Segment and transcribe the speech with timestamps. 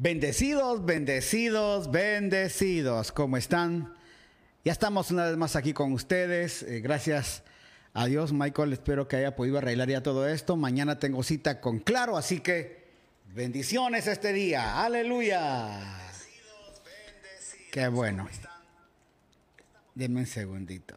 [0.00, 3.10] Bendecidos, bendecidos, bendecidos.
[3.10, 3.92] ¿Cómo están?
[4.64, 6.62] Ya estamos una vez más aquí con ustedes.
[6.62, 7.42] Eh, gracias
[7.94, 8.72] a Dios, Michael.
[8.72, 10.54] Espero que haya podido arreglar ya todo esto.
[10.54, 12.86] Mañana tengo cita con Claro, así que
[13.34, 14.84] bendiciones este día.
[14.84, 15.66] Aleluya.
[15.66, 17.72] Bendecidos, bendecidos.
[17.72, 18.28] Qué bueno.
[19.96, 20.94] Deme un segundito.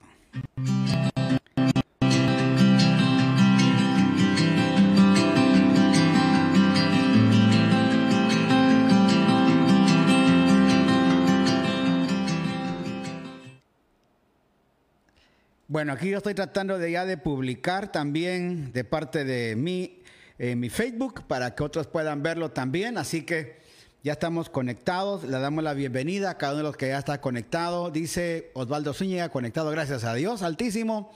[15.72, 20.02] Bueno, aquí yo estoy tratando de ya de publicar también de parte de mí
[20.38, 22.98] en mi Facebook para que otros puedan verlo también.
[22.98, 23.62] Así que
[24.04, 25.24] ya estamos conectados.
[25.24, 27.90] Le damos la bienvenida a cada uno de los que ya está conectado.
[27.90, 31.14] Dice Osvaldo Zúñiga, conectado, gracias a Dios Altísimo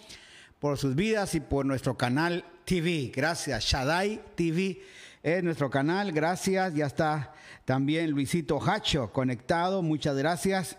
[0.60, 3.12] por sus vidas y por nuestro canal TV.
[3.14, 4.82] Gracias, Shaddai TV
[5.22, 6.14] es nuestro canal.
[6.14, 6.74] Gracias.
[6.76, 7.34] Ya está
[7.66, 9.82] también Luisito Hacho conectado.
[9.82, 10.78] Muchas gracias.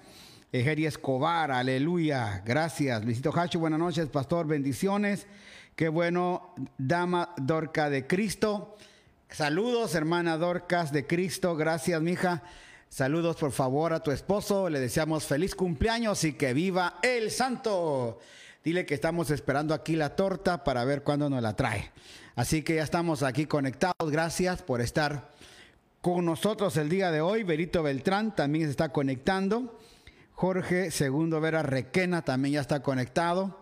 [0.60, 2.42] Ejeri Escobar, aleluya.
[2.42, 3.04] Gracias.
[3.04, 5.26] Luisito Hacho, buenas noches, pastor, bendiciones.
[5.74, 8.78] Qué bueno, dama Dorca de Cristo.
[9.28, 11.56] Saludos, hermana Dorcas de Cristo.
[11.56, 12.42] Gracias, mija.
[12.88, 14.70] Saludos, por favor, a tu esposo.
[14.70, 18.18] Le deseamos feliz cumpleaños y que viva el santo.
[18.64, 21.90] Dile que estamos esperando aquí la torta para ver cuándo nos la trae.
[22.34, 24.10] Así que ya estamos aquí conectados.
[24.10, 25.30] Gracias por estar
[26.00, 27.42] con nosotros el día de hoy.
[27.42, 29.78] Berito Beltrán también se está conectando.
[30.36, 33.58] Jorge Segundo Vera Requena también ya está conectado.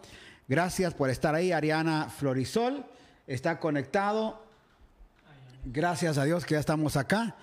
[0.48, 1.53] Gracias por estar ahí.
[1.53, 2.84] Ariana Florisol
[3.28, 4.44] está conectado.
[5.65, 7.37] Gracias a Dios que ya estamos acá.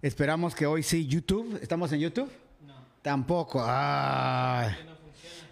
[0.00, 1.58] Esperamos que hoy sí YouTube.
[1.60, 2.32] ¿Estamos en YouTube?
[2.66, 2.76] No.
[3.02, 3.60] Tampoco.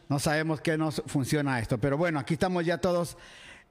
[0.08, 1.76] no, sabemos qué nos funciona esto.
[1.76, 3.18] Pero bueno, aquí estamos ya todos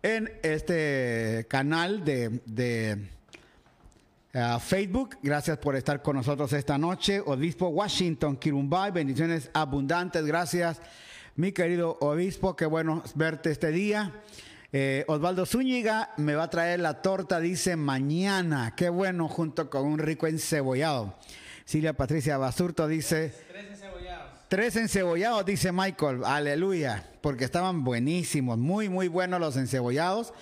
[0.04, 3.10] en este canal de, de
[4.60, 5.18] Facebook.
[5.24, 7.22] Gracias por estar con nosotros esta noche.
[7.26, 10.26] Obispo Washington, Kirumbay, bendiciones abundantes.
[10.26, 10.82] Gracias,
[11.36, 12.56] mi querido obispo.
[12.56, 14.12] Qué bueno verte este día.
[14.74, 18.74] Eh, Osvaldo Zúñiga me va a traer la torta, dice mañana.
[18.76, 21.16] Qué bueno, junto con un rico encebollado.
[21.64, 23.34] Silvia Patricia Basurto dice.
[23.48, 24.32] Tres encebollados.
[24.50, 26.26] Tres encebollados, dice Michael.
[26.26, 27.10] Aleluya.
[27.22, 28.58] Porque estaban buenísimos.
[28.58, 30.34] Muy, muy buenos los encebollados.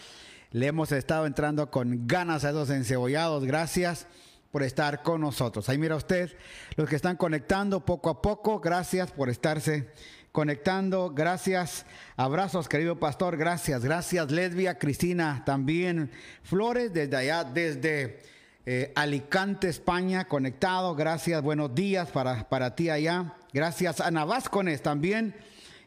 [0.53, 3.43] Le hemos estado entrando con ganas a esos encebollados.
[3.43, 4.05] Gracias
[4.51, 5.67] por estar con nosotros.
[5.67, 6.31] Ahí mira usted,
[6.75, 9.89] los que están conectando poco a poco, gracias por estarse
[10.31, 11.09] conectando.
[11.09, 11.87] Gracias.
[12.17, 13.35] Abrazos, querido pastor.
[13.35, 13.83] Gracias.
[13.83, 16.11] Gracias, Lesbia, Cristina, también.
[16.43, 18.19] Flores, desde allá, desde
[18.67, 20.93] eh, Alicante, España, conectado.
[20.93, 21.41] Gracias.
[21.41, 23.33] Buenos días para, para ti allá.
[23.53, 25.35] Gracias, Ana Vázquez, también.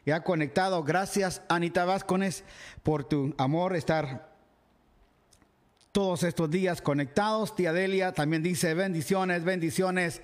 [0.05, 0.83] Ya conectado.
[0.83, 2.43] Gracias, Anita Vázquez,
[2.83, 4.26] por tu amor, estar
[5.97, 7.55] todos estos días conectados.
[7.55, 10.21] Tía Delia también dice bendiciones, bendiciones,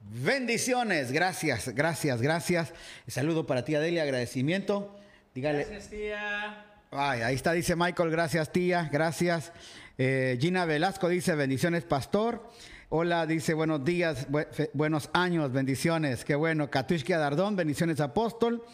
[0.00, 1.12] bendiciones.
[1.12, 2.74] Gracias, gracias, gracias.
[3.06, 4.98] saludo para tía Delia, agradecimiento.
[5.32, 5.58] Dígale.
[5.58, 6.64] Gracias, tía.
[6.90, 9.52] Ay, ahí está, dice Michael, gracias, tía, gracias.
[9.96, 12.50] Eh, Gina Velasco dice bendiciones, pastor.
[12.88, 14.26] Hola, dice buenos días,
[14.72, 16.24] buenos años, bendiciones.
[16.24, 16.68] Qué bueno.
[16.68, 18.64] Katushka Dardón, bendiciones, apóstol.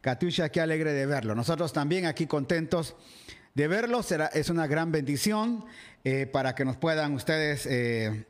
[0.00, 1.34] Katusha, qué alegre de verlo.
[1.34, 2.96] Nosotros también aquí contentos
[3.54, 4.02] de verlo.
[4.02, 5.64] Será, es una gran bendición
[6.02, 8.26] eh, para que nos puedan ustedes eh,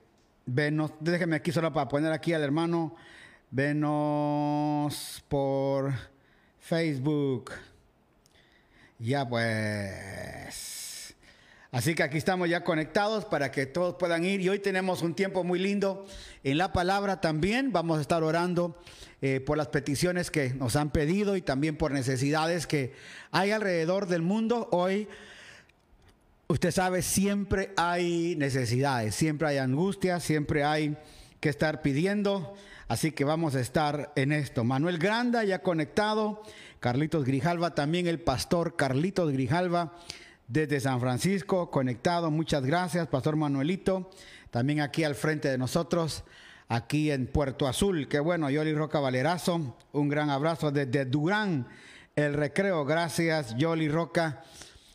[0.46, 0.92] vernos.
[1.00, 2.94] Déjenme aquí solo para poner aquí al hermano.
[3.50, 5.92] Venos por
[6.60, 7.52] Facebook.
[8.98, 10.83] Ya pues.
[11.74, 14.40] Así que aquí estamos ya conectados para que todos puedan ir.
[14.40, 16.06] Y hoy tenemos un tiempo muy lindo
[16.44, 17.72] en la palabra también.
[17.72, 18.78] Vamos a estar orando
[19.20, 22.92] eh, por las peticiones que nos han pedido y también por necesidades que
[23.32, 24.68] hay alrededor del mundo.
[24.70, 25.08] Hoy,
[26.46, 30.96] usted sabe, siempre hay necesidades, siempre hay angustia, siempre hay
[31.40, 32.54] que estar pidiendo.
[32.86, 34.62] Así que vamos a estar en esto.
[34.62, 36.40] Manuel Granda ya conectado.
[36.78, 39.92] Carlitos Grijalva, también el pastor Carlitos Grijalva
[40.48, 42.30] desde San Francisco, conectado.
[42.30, 44.10] Muchas gracias, Pastor Manuelito.
[44.50, 46.24] También aquí al frente de nosotros,
[46.68, 48.08] aquí en Puerto Azul.
[48.08, 49.76] Qué bueno, Yoli Roca Valerazo.
[49.92, 51.66] Un gran abrazo desde Durán,
[52.16, 52.84] el recreo.
[52.84, 54.42] Gracias, Yoli Roca.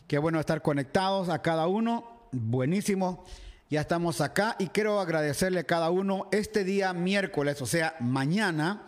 [0.08, 2.28] Qué bueno estar conectados a cada uno.
[2.32, 3.26] Buenísimo.
[3.70, 8.82] Ya estamos acá y quiero agradecerle a cada uno este día miércoles, o sea, mañana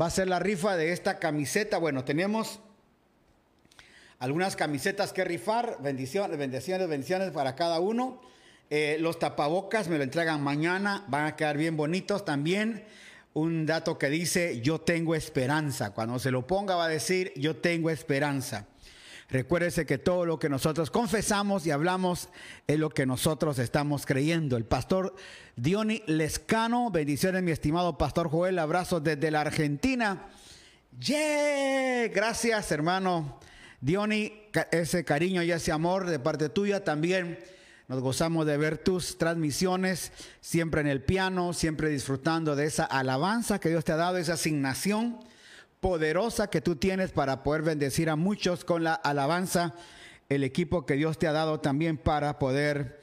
[0.00, 1.78] va a ser la rifa de esta camiseta.
[1.78, 2.60] Bueno, tenemos
[4.18, 8.20] algunas camisetas que rifar, bendiciones, bendiciones, bendiciones para cada uno.
[8.70, 12.84] Eh, los tapabocas me lo entregan mañana, van a quedar bien bonitos también.
[13.34, 15.90] Un dato que dice, yo tengo esperanza.
[15.90, 18.66] Cuando se lo ponga va a decir, yo tengo esperanza.
[19.30, 22.30] Recuérdese que todo lo que nosotros confesamos y hablamos
[22.66, 24.56] es lo que nosotros estamos creyendo.
[24.56, 25.14] El pastor
[25.54, 30.28] Diony Lescano, bendiciones mi estimado pastor Joel, abrazo desde la Argentina.
[30.98, 33.38] Yeah, gracias hermano
[33.80, 34.32] Diony,
[34.72, 37.38] ese cariño y ese amor de parte tuya también.
[37.86, 43.60] Nos gozamos de ver tus transmisiones, siempre en el piano, siempre disfrutando de esa alabanza
[43.60, 45.20] que Dios te ha dado, esa asignación
[45.80, 49.74] poderosa que tú tienes para poder bendecir a muchos con la alabanza,
[50.28, 53.00] el equipo que Dios te ha dado también para poder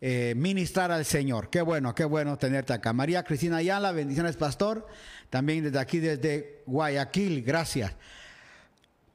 [0.00, 1.50] eh, ministrar al Señor.
[1.50, 2.92] Qué bueno, qué bueno tenerte acá.
[2.92, 4.86] María Cristina Ayala, bendiciones pastor,
[5.30, 7.92] también desde aquí, desde Guayaquil, gracias.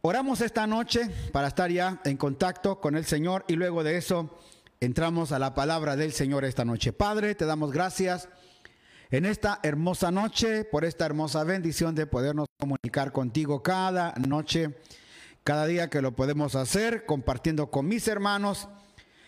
[0.10, 4.30] Oramos esta noche para estar ya en contacto con el Señor y luego de eso
[4.80, 6.94] entramos a la palabra del Señor esta noche.
[6.94, 8.30] Padre, te damos gracias
[9.12, 14.78] en esta hermosa noche, por esta hermosa bendición de podernos comunicar contigo cada noche,
[15.44, 18.70] cada día que lo podemos hacer, compartiendo con mis hermanos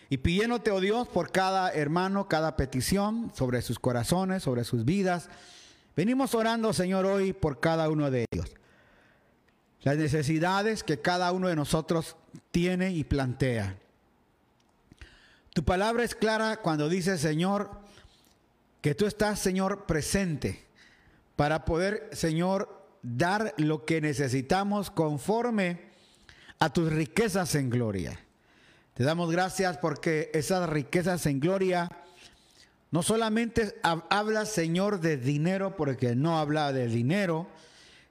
[0.08, 5.28] y pidiéndote, oh Dios, por cada hermano, cada petición sobre sus corazones, sobre sus vidas.
[5.94, 8.54] Venimos orando, Señor, hoy por cada uno de ellos.
[9.82, 12.16] Las necesidades que cada uno de nosotros
[12.50, 13.76] tiene y plantea.
[15.54, 17.70] Tu palabra es clara cuando dice, Señor,
[18.80, 20.64] que tú estás, Señor, presente
[21.36, 25.90] para poder, Señor, dar lo que necesitamos conforme
[26.58, 28.20] a tus riquezas en gloria.
[28.94, 31.90] Te damos gracias porque esas riquezas en gloria
[32.90, 37.48] no solamente habla, Señor, de dinero, porque no habla de dinero,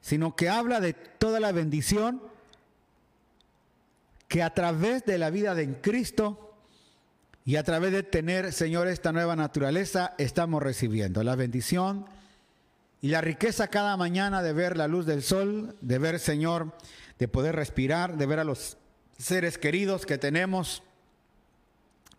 [0.02, 2.22] sino que habla de toda la bendición
[4.28, 6.56] que a través de la vida de Cristo
[7.46, 12.06] y a través de tener, Señor, esta nueva naturaleza, estamos recibiendo la bendición
[13.02, 16.74] y la riqueza cada mañana de ver la luz del sol, de ver, Señor,
[17.18, 18.78] de poder respirar, de ver a los
[19.18, 20.84] seres queridos que tenemos.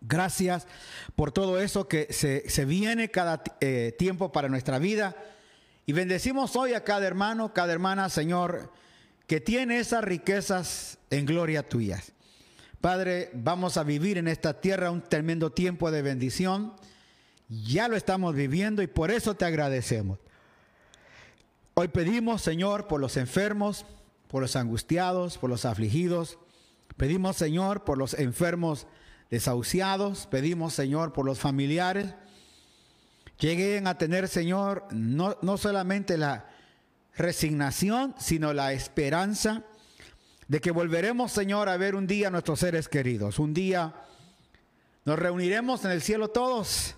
[0.01, 0.67] Gracias
[1.15, 5.15] por todo eso que se, viene cada eh, tiempo para nuestra vida.
[5.91, 8.71] Y bendecimos hoy a cada hermano, cada hermana, Señor,
[9.27, 12.13] que tiene esas riquezas en gloria tuyas.
[12.79, 16.75] Padre, vamos a vivir en esta tierra un tremendo tiempo de bendición.
[17.49, 20.17] Ya lo estamos viviendo y por eso te agradecemos.
[21.73, 23.85] Hoy pedimos, Señor, por los enfermos,
[24.29, 26.39] por los angustiados, por los afligidos.
[26.95, 28.87] Pedimos, Señor, por los enfermos
[29.29, 30.25] desahuciados.
[30.27, 32.15] Pedimos, Señor, por los familiares.
[33.41, 36.45] Lleguen a tener, Señor, no, no solamente la
[37.15, 39.63] resignación, sino la esperanza
[40.47, 43.39] de que volveremos, Señor, a ver un día a nuestros seres queridos.
[43.39, 43.95] Un día
[45.05, 46.97] nos reuniremos en el cielo todos,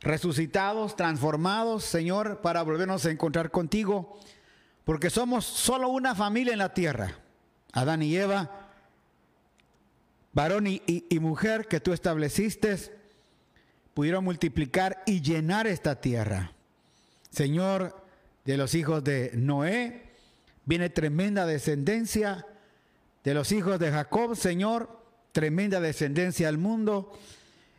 [0.00, 4.18] resucitados, transformados, Señor, para volvernos a encontrar contigo,
[4.84, 7.18] porque somos solo una familia en la tierra.
[7.72, 8.70] Adán y Eva,
[10.32, 12.95] varón y, y mujer que tú estableciste,
[13.96, 16.52] pudieron multiplicar y llenar esta tierra.
[17.30, 17.96] Señor,
[18.44, 20.02] de los hijos de Noé,
[20.66, 22.46] viene tremenda descendencia
[23.24, 27.18] de los hijos de Jacob, Señor, tremenda descendencia al mundo.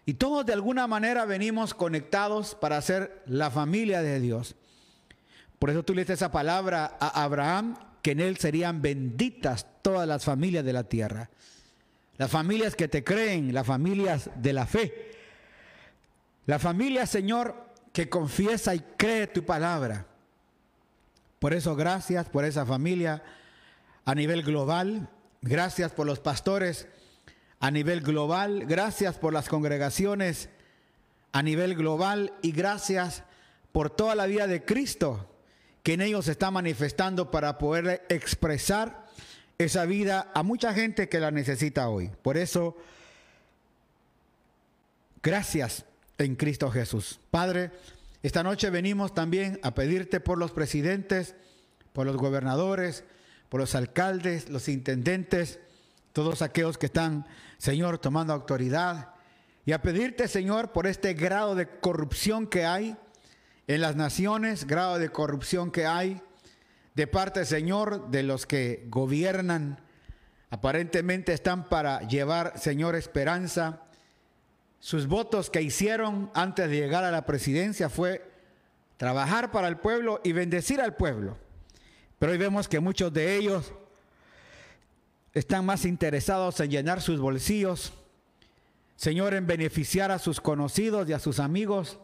[0.08, 4.56] Y todos de alguna manera venimos conectados para ser la familia de Dios.
[5.60, 10.26] Por eso tú le esa palabra a Abraham, que en él serían benditas todas las
[10.26, 11.30] familias de la tierra.
[12.18, 15.07] Las familias que te creen, las familias de la fe.
[16.48, 17.56] La familia, Señor,
[17.94, 20.08] que confiesa y cree tu palabra.
[21.38, 23.24] Por eso, gracias por esa familia
[24.06, 25.08] a nivel global,
[25.42, 26.88] Gracias por los pastores
[27.60, 28.66] a nivel global.
[28.66, 30.50] Gracias por las congregaciones
[31.32, 32.34] a nivel global.
[32.42, 33.24] Y gracias
[33.72, 35.30] por toda la vida de Cristo
[35.84, 39.06] que en ellos está manifestando para poder expresar
[39.58, 42.12] esa vida a mucha gente que la necesita hoy.
[42.22, 42.76] Por eso,
[45.24, 45.86] gracias
[46.18, 47.20] en Cristo Jesús.
[47.32, 47.72] Padre,
[48.24, 51.36] esta noche venimos también a pedirte por los presidentes,
[51.94, 53.04] por los gobernadores,
[53.50, 55.60] por los alcaldes, los intendentes,
[56.14, 57.26] todos aquellos que están,
[57.58, 59.14] Señor, tomando autoridad.
[59.66, 62.98] Y a pedirte, Señor, por este grado de corrupción que hay
[63.68, 66.22] en las naciones, grado de corrupción que hay
[66.96, 69.80] de parte, Señor, de los que gobiernan.
[70.50, 73.84] Aparentemente están para llevar, Señor, esperanza.
[74.80, 78.30] Sus votos que hicieron antes de llegar a la presidencia fue
[78.98, 81.38] trabajar para el pueblo y bendecir al pueblo.
[82.20, 83.74] Pero hoy vemos que muchos de ellos
[85.34, 87.94] están más interesados en llenar sus bolsillos,
[88.96, 92.00] Señor, en beneficiar a sus conocidos y a sus amigos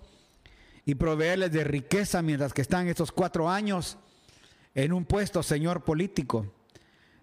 [0.86, 3.98] y proveerles de riqueza mientras que están estos cuatro años
[4.76, 6.52] en un puesto, Señor, político.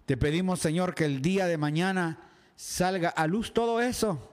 [0.05, 2.19] Te pedimos, Señor, que el día de mañana
[2.55, 4.30] salga a luz todo eso.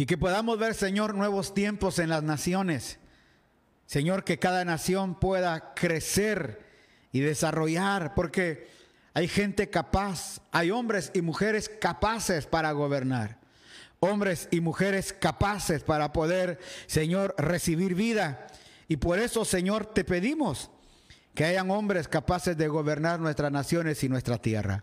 [0.00, 2.98] Y que podamos ver, Señor, nuevos tiempos en las naciones.
[3.84, 6.64] Señor, que cada nación pueda crecer
[7.12, 8.66] y desarrollar, porque
[9.12, 13.40] hay gente capaz, hay hombres y mujeres capaces para gobernar.
[13.98, 18.46] Hombres y mujeres capaces para poder, Señor, recibir vida.
[18.88, 20.70] Y por eso, Señor, te pedimos
[21.34, 24.82] que hayan hombres capaces de gobernar nuestras naciones y nuestra tierra.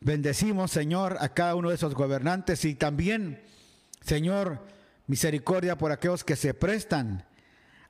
[0.00, 3.42] Bendecimos, Señor, a cada uno de esos gobernantes y también,
[4.00, 4.64] Señor,
[5.06, 7.26] misericordia por aquellos que se prestan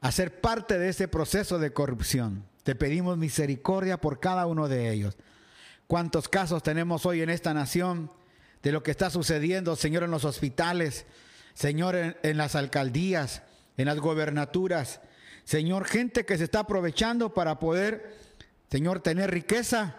[0.01, 2.45] a ser parte de ese proceso de corrupción.
[2.65, 5.17] Te pedimos misericordia por cada uno de ellos.
[5.87, 8.11] ¿Cuántos casos tenemos hoy en esta nación
[8.63, 11.07] de lo que está sucediendo, Señor, en los hospitales,
[11.55, 13.43] Señor, en, en las alcaldías,
[13.77, 15.01] en las gobernaturas?
[15.45, 18.17] Señor, gente que se está aprovechando para poder,
[18.69, 19.95] Señor, tener riqueza.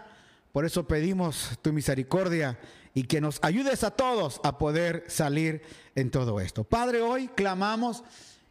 [0.52, 2.58] Por eso pedimos tu misericordia
[2.94, 5.62] y que nos ayudes a todos a poder salir
[5.94, 6.62] en todo esto.
[6.62, 8.04] Padre, hoy clamamos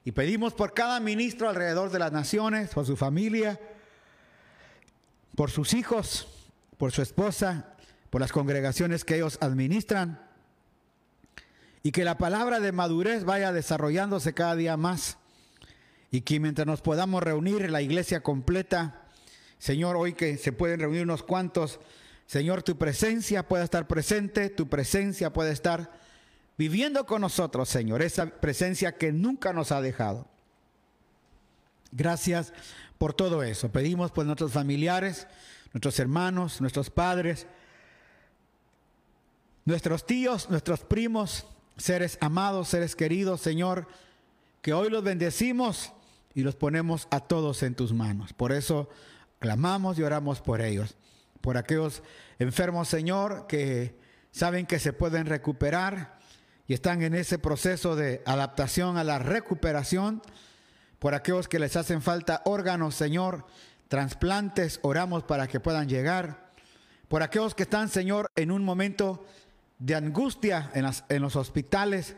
[0.03, 3.59] y pedimos por cada ministro alrededor de las naciones, por su familia,
[5.35, 6.27] por sus hijos,
[6.77, 7.75] por su esposa,
[8.09, 10.27] por las congregaciones que ellos administran.
[11.83, 15.17] Y que la palabra de madurez vaya desarrollándose cada día más.
[16.09, 19.00] Y que mientras nos podamos reunir la iglesia completa,
[19.61, 21.79] Señor, hoy que se pueden reunir unos cuantos,
[22.25, 25.91] Señor, tu presencia pueda estar presente, tu presencia puede estar
[26.57, 30.25] viviendo con nosotros, Señor, esa presencia que nunca nos ha dejado.
[31.91, 32.53] Gracias
[32.97, 33.71] por todo eso.
[33.71, 35.27] Pedimos por nuestros familiares,
[35.73, 37.45] nuestros hermanos, nuestros padres,
[39.63, 41.45] nuestros tíos, nuestros primos,
[41.77, 43.87] seres amados, seres queridos, Señor,
[44.63, 45.93] que hoy los bendecimos
[46.33, 48.33] y los ponemos a todos en tus manos.
[48.33, 48.89] Por eso
[49.41, 50.95] clamamos y oramos por ellos,
[51.41, 52.03] por aquellos
[52.37, 53.97] enfermos, Señor, que
[54.31, 56.19] saben que se pueden recuperar
[56.67, 60.21] y están en ese proceso de adaptación a la recuperación.
[60.99, 63.47] Por aquellos que les hacen falta órganos, Señor,
[63.87, 66.51] trasplantes, oramos para que puedan llegar.
[67.07, 69.25] Por aquellos que están, Señor, en un momento
[69.79, 72.15] de angustia en, en los hospitales.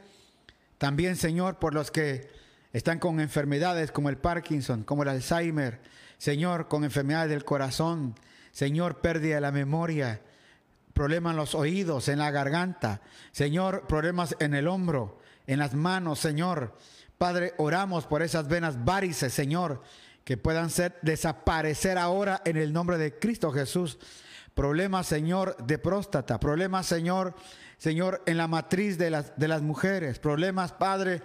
[0.77, 2.29] También, Señor, por los que
[2.73, 5.92] están con enfermedades como el Parkinson, como el Alzheimer.
[6.17, 8.15] Señor, con enfermedades del corazón.
[8.51, 10.21] Señor, pérdida de la memoria
[10.93, 13.01] problemas en los oídos, en la garganta,
[13.31, 16.77] Señor, problemas en el hombro, en las manos, Señor.
[17.17, 19.81] Padre, oramos por esas venas varices, Señor,
[20.23, 23.97] que puedan ser desaparecer ahora en el nombre de Cristo Jesús.
[24.53, 27.35] Problemas, Señor, de próstata, problemas, Señor,
[27.77, 31.21] Señor, en la matriz de las, de las mujeres, problemas, Padre,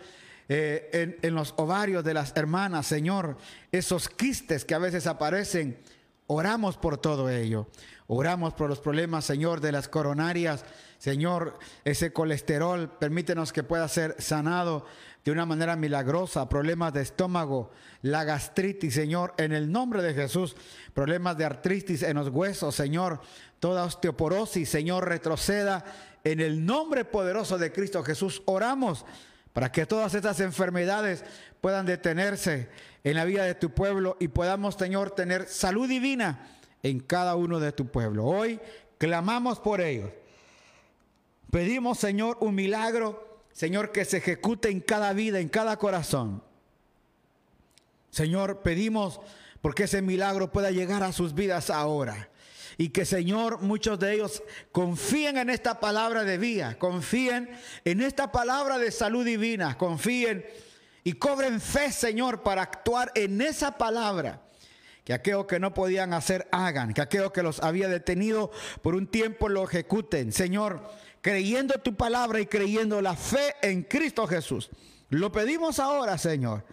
[0.49, 3.37] eh, en, en los ovarios de las hermanas, Señor,
[3.71, 5.78] esos quistes que a veces aparecen.
[6.26, 7.69] Oramos por todo ello.
[8.07, 10.64] Oramos por los problemas, Señor, de las coronarias.
[10.99, 14.85] Señor, ese colesterol, permítenos que pueda ser sanado
[15.25, 16.49] de una manera milagrosa.
[16.49, 17.71] Problemas de estómago,
[18.02, 20.57] la gastritis, Señor, en el nombre de Jesús.
[20.95, 23.21] Problemas de artritis en los huesos, Señor.
[23.61, 25.85] Toda osteoporosis, Señor, retroceda.
[26.25, 29.05] En el nombre poderoso de Cristo Jesús, oramos
[29.52, 31.25] para que todas estas enfermedades
[31.61, 32.69] puedan detenerse
[33.05, 37.61] en la vida de tu pueblo y podamos, Señor, tener salud divina en cada uno
[37.61, 38.25] de tu pueblo.
[38.25, 38.61] Hoy
[38.99, 40.11] clamamos por ellos.
[41.50, 46.43] Pedimos, Señor, un milagro, Señor, que se ejecute en cada vida, en cada corazón.
[48.11, 49.21] Señor, pedimos
[49.61, 52.28] porque ese milagro pueda llegar a sus vidas ahora.
[52.80, 57.50] Y que, Señor, muchos de ellos confíen en esta palabra de vida, confíen
[57.85, 60.47] en esta palabra de salud divina, confíen
[61.02, 64.42] y cobren fe, Señor, para actuar en esa palabra
[65.04, 69.06] que aquellos que no podían hacer hagan, que aquellos que los había detenido por un
[69.06, 70.32] tiempo lo ejecuten.
[70.32, 70.82] Señor,
[71.20, 74.70] creyendo tu palabra y creyendo la fe en Cristo Jesús.
[75.08, 76.64] Lo pedimos ahora, Señor,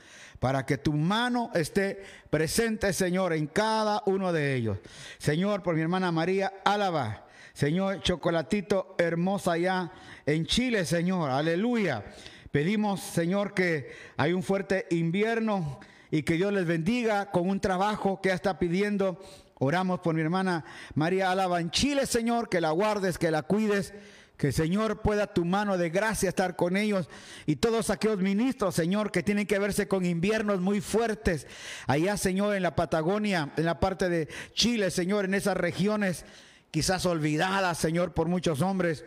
[0.46, 4.78] para que tu mano esté presente, Señor, en cada uno de ellos.
[5.18, 7.26] Señor, por mi hermana María Álava.
[7.52, 9.92] Señor, chocolatito hermosa allá
[10.24, 11.32] en Chile, Señor.
[11.32, 12.06] Aleluya.
[12.52, 15.80] Pedimos, Señor, que hay un fuerte invierno
[16.12, 19.20] y que Dios les bendiga con un trabajo que está pidiendo.
[19.56, 23.96] Oramos por mi hermana María Alaba en Chile, Señor, que la guardes, que la cuides.
[24.38, 27.08] Que Señor pueda tu mano de gracia estar con ellos
[27.46, 31.48] y todos aquellos ministros, Señor, que tienen que verse con inviernos muy fuertes.
[31.88, 36.26] Allá, Señor, en la Patagonia, en la parte de Chile, Señor, en esas regiones
[36.70, 39.06] quizás olvidadas, Señor, por muchos hombres.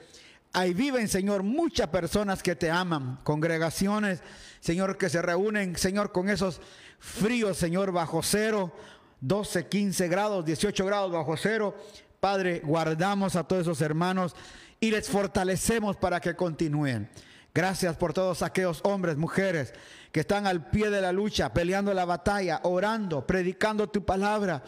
[0.55, 4.23] Ahí viven, Señor, muchas personas que te aman, congregaciones,
[4.61, 6.63] Señor, que se reúnen, Señor, con esos
[6.99, 8.73] frío, Señor, bajo cero,
[9.21, 11.75] 12, 15 grados, 18 grados bajo cero.
[12.21, 14.35] Padre, guardamos a todos esos hermanos
[14.81, 17.09] y les fortalecemos para que continúen.
[17.55, 19.75] Gracias por todos aquellos hombres, mujeres
[20.13, 24.63] que están al pie de la lucha, peleando la batalla, orando, predicando tu palabra.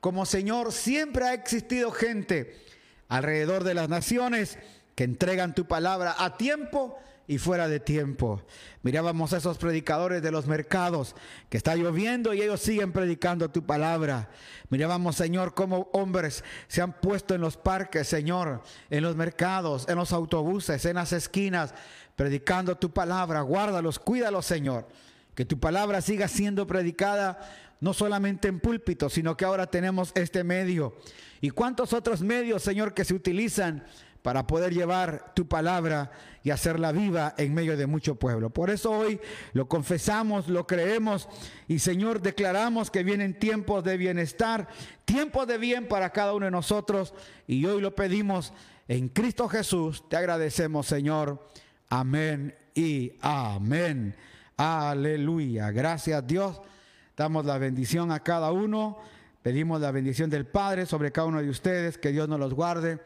[0.00, 2.60] Como Señor, siempre ha existido gente
[3.08, 4.58] alrededor de las naciones
[4.94, 8.42] que entregan tu palabra a tiempo y fuera de tiempo.
[8.82, 11.14] Mirábamos a esos predicadores de los mercados
[11.48, 14.28] que está lloviendo y ellos siguen predicando tu palabra.
[14.70, 19.96] Mirábamos, Señor, cómo hombres se han puesto en los parques, Señor, en los mercados, en
[19.96, 21.74] los autobuses, en las esquinas,
[22.16, 23.40] predicando tu palabra.
[23.42, 24.88] Guárdalos, cuídalos, Señor.
[25.34, 27.38] Que tu palabra siga siendo predicada
[27.80, 30.94] no solamente en púlpito, sino que ahora tenemos este medio.
[31.40, 33.84] ¿Y cuántos otros medios, Señor, que se utilizan
[34.22, 36.12] para poder llevar tu palabra
[36.44, 38.50] y hacerla viva en medio de mucho pueblo.
[38.50, 39.20] Por eso hoy
[39.52, 41.28] lo confesamos, lo creemos
[41.66, 44.68] y Señor declaramos que vienen tiempos de bienestar,
[45.04, 47.14] tiempos de bien para cada uno de nosotros
[47.46, 48.52] y hoy lo pedimos
[48.86, 50.08] en Cristo Jesús.
[50.08, 51.44] Te agradecemos Señor.
[51.88, 54.14] Amén y amén.
[54.56, 55.70] Aleluya.
[55.72, 56.60] Gracias Dios.
[57.16, 58.98] Damos la bendición a cada uno.
[59.42, 61.98] Pedimos la bendición del Padre sobre cada uno de ustedes.
[61.98, 63.00] Que Dios nos los guarde.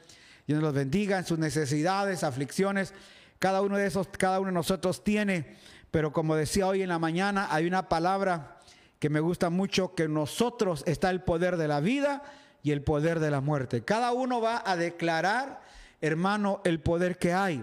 [0.46, 2.94] Dios los bendiga en sus necesidades, aflicciones.
[3.38, 5.56] Cada uno de esos, cada uno de nosotros tiene.
[5.90, 8.58] Pero como decía hoy en la mañana, hay una palabra
[8.98, 12.22] que me gusta mucho, que en nosotros está el poder de la vida
[12.62, 13.84] y el poder de la muerte.
[13.84, 15.62] Cada uno va a declarar,
[16.00, 17.62] hermano, el poder que hay.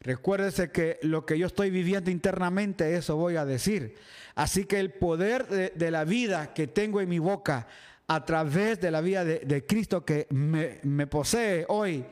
[0.00, 3.94] Recuérdese que lo que yo estoy viviendo internamente, eso voy a decir.
[4.34, 7.68] Así que el poder de, la vida que tengo en mi boca
[8.08, 12.04] a través de la vida de, Cristo que me, me, posee hoy,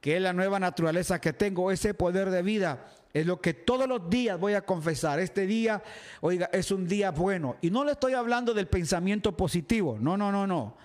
[0.00, 3.88] que es la nueva naturaleza que tengo, ese poder de vida, es lo que todos
[3.88, 5.18] los días voy a confesar.
[5.18, 5.82] Este día,
[6.20, 7.56] oiga, es un día bueno.
[7.60, 10.76] Y no le estoy hablando del pensamiento positivo, no, no, no, no.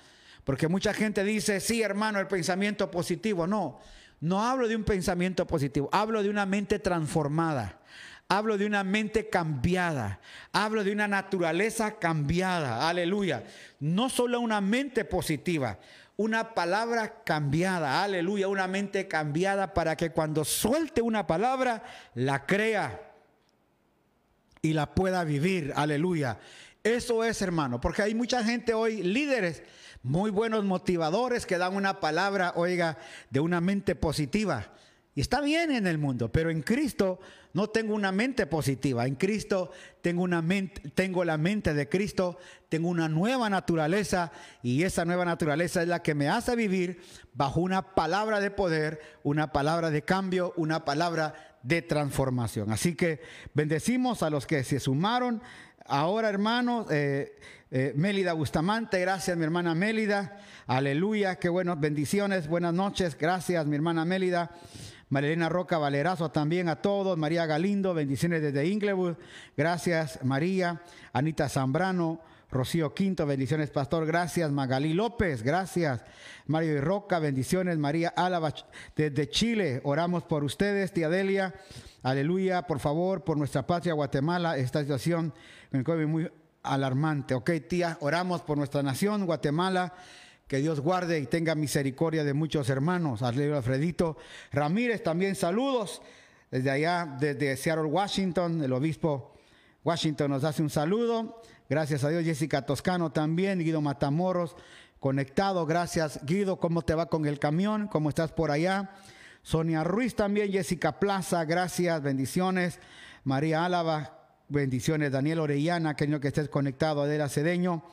[0.44, 3.48] Porque mucha gente dice, sí, hermano, el pensamiento positivo.
[3.48, 3.80] No,
[4.22, 7.80] no hablo de un pensamiento positivo, hablo de una mente transformada.
[8.28, 10.20] Hablo de una mente cambiada.
[10.52, 12.90] Hablo de una naturaleza cambiada.
[12.90, 13.44] Aleluya.
[13.80, 15.78] No solo una mente positiva,
[16.18, 18.04] una palabra cambiada.
[18.04, 18.48] Aleluya.
[18.48, 21.84] Una mente cambiada para que cuando suelte una palabra,
[22.16, 23.14] la crea
[24.62, 25.72] y la pueda vivir.
[25.76, 26.40] Aleluya.
[26.84, 29.64] Eso es, hermano, porque hay mucha gente hoy, líderes,
[30.04, 32.98] muy buenos motivadores que dan una palabra, oiga,
[33.32, 34.68] de una mente positiva.
[35.18, 37.20] Y está bien en el mundo, pero en Cristo
[37.54, 39.08] no tengo una mente positiva.
[39.08, 44.84] En Cristo tengo, una mente, tengo la mente de Cristo, tengo una nueva naturaleza y
[44.84, 47.02] esa nueva naturaleza es la que me hace vivir
[47.34, 52.74] bajo una palabra de poder, una palabra de cambio, una palabra de transformación.
[52.74, 53.22] Así que
[53.54, 55.42] bendecimos a los que se sumaron.
[55.86, 57.40] Ahora, hermanos, eh,
[57.72, 60.40] eh, Mélida Bustamante, gracias mi hermana Mélida.
[60.68, 64.52] Aleluya, qué buenas bendiciones, buenas noches, gracias mi hermana Mélida.
[65.16, 69.16] Marilena Roca Valerazo también a todos, María Galindo, bendiciones desde Inglewood,
[69.56, 70.82] gracias María,
[71.14, 72.20] Anita Zambrano,
[72.52, 76.04] Rocío Quinto, bendiciones Pastor, gracias Magalí López, gracias
[76.48, 78.54] Mario y Roca, bendiciones María Álava
[78.94, 81.54] desde Chile, oramos por ustedes, tía Delia,
[82.04, 85.34] aleluya, por favor, por nuestra patria Guatemala, esta situación
[85.72, 86.30] me muy
[86.62, 89.94] alarmante, ok tía, oramos por nuestra nación Guatemala,
[90.48, 93.22] que Dios guarde y tenga misericordia de muchos hermanos.
[93.22, 94.18] Alfredito
[94.52, 96.02] Ramírez, también saludos
[96.52, 98.64] desde allá, desde Seattle, Washington.
[98.64, 99.34] El obispo
[99.84, 101.42] Washington nos hace un saludo.
[101.68, 104.56] Gracias a Dios, Jessica Toscano también, Guido Matamoros,
[105.00, 105.66] conectado.
[105.66, 106.60] Gracias, Guido.
[106.60, 107.88] ¿Cómo te va con el camión?
[107.88, 108.92] ¿Cómo estás por allá?
[109.42, 112.80] Sonia Ruiz también, Jessica Plaza, gracias, bendiciones.
[113.24, 115.12] María Álava, bendiciones.
[115.12, 117.02] Daniel Orellana, que que estés conectado.
[117.02, 117.84] Adela Cedeño.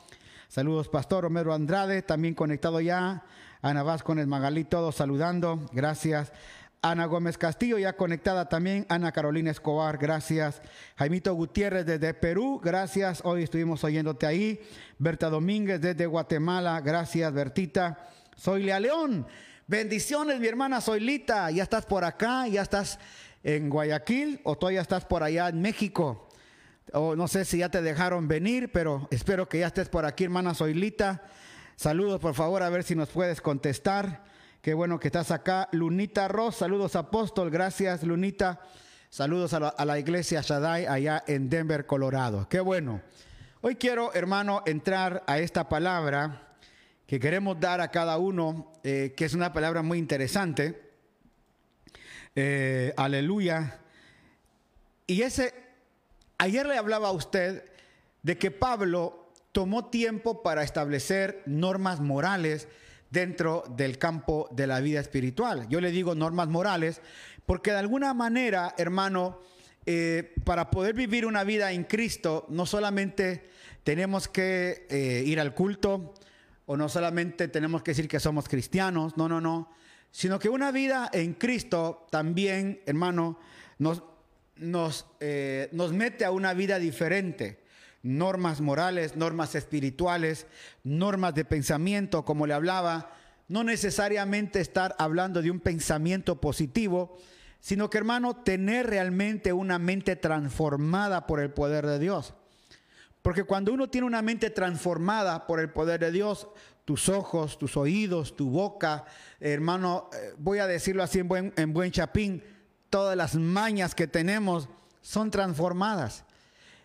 [0.53, 3.23] Saludos, Pastor Romero Andrade, también conectado ya.
[3.63, 5.67] Ana Vázquez Magalí, todos saludando.
[5.71, 6.31] Gracias.
[6.83, 8.85] Ana Gómez Castillo, ya conectada también.
[8.87, 10.61] Ana Carolina Escobar, gracias.
[10.95, 13.21] Jaimito Gutiérrez desde Perú, gracias.
[13.23, 14.61] Hoy estuvimos oyéndote ahí.
[14.99, 18.05] Berta Domínguez desde Guatemala, gracias, Bertita.
[18.35, 19.25] Soy Lea León.
[19.65, 21.49] Bendiciones, mi hermana Soylita.
[21.49, 22.99] Ya estás por acá, ya estás
[23.41, 26.29] en Guayaquil o todavía estás por allá en México
[26.91, 30.25] o no sé si ya te dejaron venir, pero espero que ya estés por aquí,
[30.25, 31.23] hermana Zoilita.
[31.75, 34.23] Saludos, por favor, a ver si nos puedes contestar.
[34.61, 35.69] Qué bueno que estás acá.
[35.71, 37.49] Lunita Ross, saludos, apóstol.
[37.49, 38.61] Gracias, Lunita.
[39.09, 42.47] Saludos a la, iglesia Shaddai allá en Denver, Colorado.
[42.49, 43.01] Qué bueno.
[43.61, 46.55] Hoy quiero, hermano, entrar a esta palabra
[47.05, 50.91] que queremos dar a cada uno, eh, que es una palabra muy interesante.
[52.35, 53.79] Eh, aleluya.
[55.05, 55.53] Y ese
[56.43, 57.63] Ayer le hablaba a usted
[58.21, 62.67] de que Pablo tomó tiempo para establecer normas morales
[63.09, 65.69] dentro del campo de la vida espiritual.
[65.69, 67.01] Yo le digo normas morales
[67.45, 69.39] porque de alguna manera, hermano,
[69.85, 73.47] eh, para poder vivir una vida en Cristo, no solamente
[73.85, 76.13] tenemos que eh, ir al culto
[76.65, 79.69] o no solamente tenemos que decir que somos cristianos, no, no, no,
[80.11, 83.39] sino que una vida en Cristo también, hermano,
[83.79, 84.03] nos,
[84.55, 87.63] nos, eh, nos mete a una vida diferente.
[88.01, 90.45] Normas morales, normas espirituales,
[90.83, 93.11] normas de pensamiento, como le hablaba,
[93.47, 97.17] no necesariamente estar hablando de un pensamiento positivo,
[97.59, 102.33] sino que hermano, tener realmente una mente transformada por el poder de Dios.
[103.21, 106.49] Porque cuando uno tiene una mente transformada por el poder de Dios,
[106.83, 109.05] tus ojos, tus oídos, tu boca,
[109.39, 112.43] hermano, eh, voy a decirlo así en buen, en buen chapín,
[112.93, 114.69] todas las mañas que tenemos
[115.01, 116.25] son transformadas.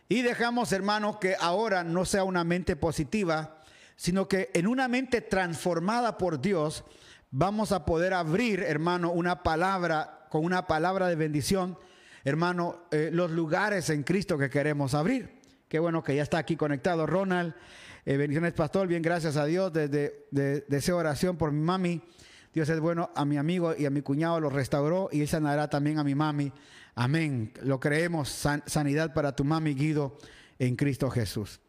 [0.09, 3.61] Y dejamos, hermano, que ahora no sea una mente positiva,
[3.95, 6.83] sino que en una mente transformada por Dios
[7.31, 11.79] vamos a poder abrir, hermano, una palabra con una palabra de bendición,
[12.25, 15.43] hermano, eh, los lugares en Cristo que queremos abrir.
[15.69, 17.53] Qué bueno que ya está aquí conectado Ronald.
[18.07, 18.89] Eh, bendiciones, pastor.
[18.89, 19.75] Bien, gracias a Dios.
[19.75, 22.01] Desde de, deseo oración por mi mami.
[22.53, 23.11] Dios es bueno.
[23.15, 26.53] A mi amigo y a mi cuñado lo restauró y sanará también a mi mami.
[26.95, 27.53] Amén.
[27.63, 28.29] Lo creemos.
[28.67, 30.19] sanidad para tu mami, Guido,
[30.59, 31.61] en Cristo Jesús.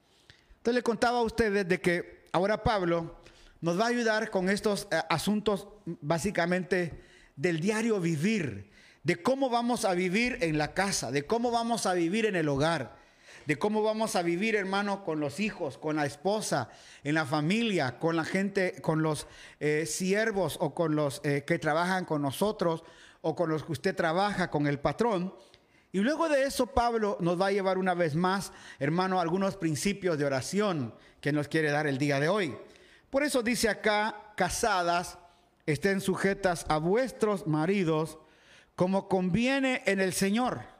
[0.57, 3.19] Entonces le contaba a ustedes de que ahora Pablo
[3.61, 5.67] nos va a ayudar con estos eh, asuntos
[6.01, 7.03] básicamente
[7.35, 8.69] del diario vivir,
[9.03, 12.49] de cómo vamos a vivir en la casa, de cómo vamos a vivir en el
[12.49, 12.98] hogar,
[13.49, 16.69] de cómo vamos a vivir, hermano, con los hijos, con la esposa,
[17.03, 19.25] en la familia, con la gente, con los
[19.59, 22.83] eh, siervos o con los eh, que trabajan con nosotros
[23.21, 25.33] o con los que usted trabaja, con el patrón.
[25.91, 30.19] Y luego de eso, Pablo nos va a llevar una vez más, hermano, algunos principios
[30.19, 32.55] de oración que nos quiere dar el día de hoy.
[33.09, 35.17] Por eso dice acá, casadas,
[35.65, 38.19] estén sujetas a vuestros maridos
[38.75, 40.78] como conviene en el Señor.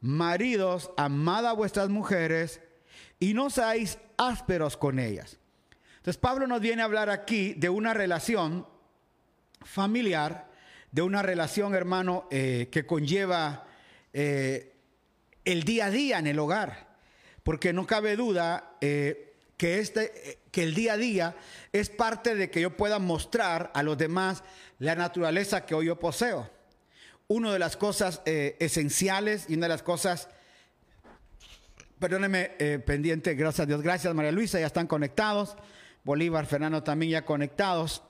[0.00, 2.60] Maridos, amad a vuestras mujeres
[3.18, 5.38] y no seáis ásperos con ellas.
[5.96, 8.66] Entonces Pablo nos viene a hablar aquí de una relación
[9.62, 10.48] familiar,
[10.92, 13.66] de una relación, hermano, eh, que conlleva
[14.12, 14.74] eh,
[15.44, 16.86] el día a día en el hogar.
[17.42, 21.36] Porque no cabe duda eh, que, este, que el día a día
[21.72, 24.44] es parte de que yo pueda mostrar a los demás
[24.78, 26.50] la naturaleza que hoy yo poseo.
[27.28, 30.28] Una de las cosas eh, esenciales y una de las cosas,
[31.98, 35.56] perdóneme, eh, pendiente, gracias a Dios, gracias María Luisa, ya están conectados,
[36.04, 38.02] Bolívar, Fernando también ya conectados.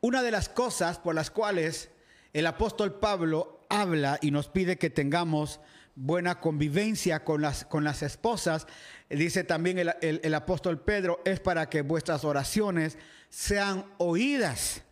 [0.00, 1.90] Una de las cosas por las cuales
[2.32, 5.60] el apóstol Pablo habla y nos pide que tengamos
[5.94, 8.66] buena convivencia con las, con las esposas.
[9.08, 14.82] Dice también el, el, apóstol Pedro, es para que vuestras oraciones sean oídas.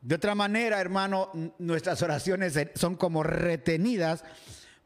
[0.00, 4.24] De otra manera, hermano, nuestras oraciones son como retenidas,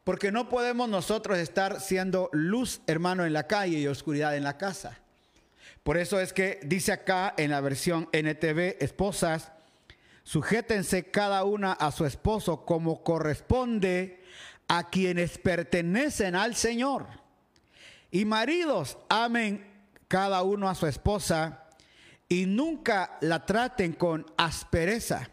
[0.03, 4.57] porque no podemos nosotros estar siendo luz, hermano, en la calle y oscuridad en la
[4.57, 4.99] casa.
[5.83, 9.51] Por eso es que dice acá en la versión NTV, esposas,
[10.23, 14.21] sujétense cada una a su esposo como corresponde
[14.67, 17.07] a quienes pertenecen al Señor.
[18.11, 19.75] Y maridos, amen
[20.07, 21.64] cada uno a su esposa
[22.27, 25.29] y nunca la traten con aspereza.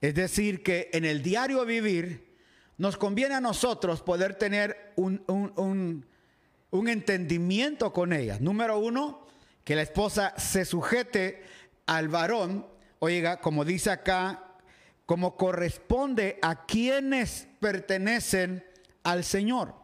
[0.00, 2.36] Es decir, que en el diario vivir
[2.78, 5.22] nos conviene a nosotros poder tener un,
[6.70, 8.40] un entendimiento con ellas.
[8.40, 9.26] Número uno,
[9.64, 11.42] que la esposa se sujete
[11.86, 12.66] al varón,
[12.98, 14.46] oiga, como dice acá
[15.10, 18.64] como corresponde a quienes pertenecen
[19.02, 19.74] al Señor.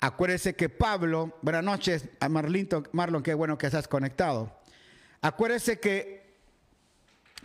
[0.00, 4.54] Acuérdese que Pablo, buenas noches, a Marlon, qué bueno que estás conectado.
[5.24, 6.22] Acuérdese que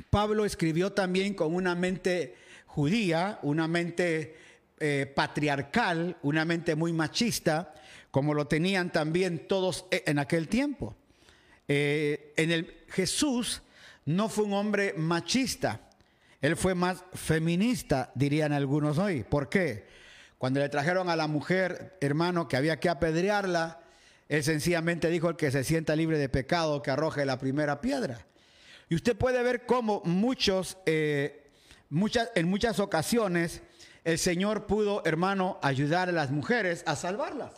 [0.09, 4.35] Pablo escribió también con una mente judía, una mente
[4.81, 7.73] eh, patriarcal, una mente muy machista,
[8.11, 10.93] como lo tenían también todos e, en aquel tiempo.
[11.69, 13.61] Eh, en el Jesús
[14.03, 15.79] no fue un hombre machista,
[16.41, 19.23] él fue más feminista, dirían algunos hoy.
[19.23, 19.87] ¿Por qué?
[20.37, 23.78] Cuando le trajeron a la mujer, hermano, que había que apedrearla,
[24.29, 28.25] él sencillamente dijo el que se sienta libre de pecado, que arroje la primera piedra.
[28.87, 31.49] Y usted puede ver cómo muchos, eh,
[31.89, 33.61] muchas, en muchas ocasiones
[34.05, 37.51] el Señor pudo, hermano, ayudar a las mujeres a salvarlas.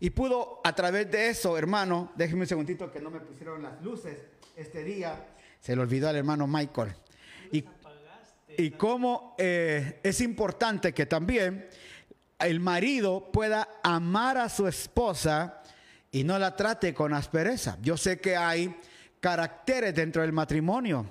[0.00, 3.82] Y pudo a través de eso, hermano, déjeme un segundito que no me pusieron las
[3.82, 4.16] luces
[4.56, 5.26] este día,
[5.60, 6.94] se le olvidó al hermano Michael.
[7.52, 7.64] Y
[8.58, 11.68] y cómo eh, es importante que también
[12.38, 15.62] el marido pueda amar a su esposa
[16.10, 17.78] y no la trate con aspereza.
[17.82, 18.74] Yo sé que hay
[19.20, 21.06] caracteres dentro del matrimonio.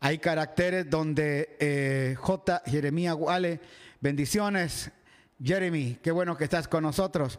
[0.00, 2.62] Hay caracteres donde eh, J.
[2.66, 3.60] Jeremía Guale,
[4.00, 4.90] bendiciones.
[5.42, 7.38] Jeremy, qué bueno que estás con nosotros.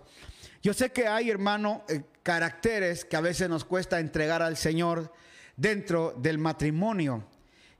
[0.62, 5.12] Yo sé que hay, hermano, eh, caracteres que a veces nos cuesta entregar al Señor
[5.56, 7.25] dentro del matrimonio.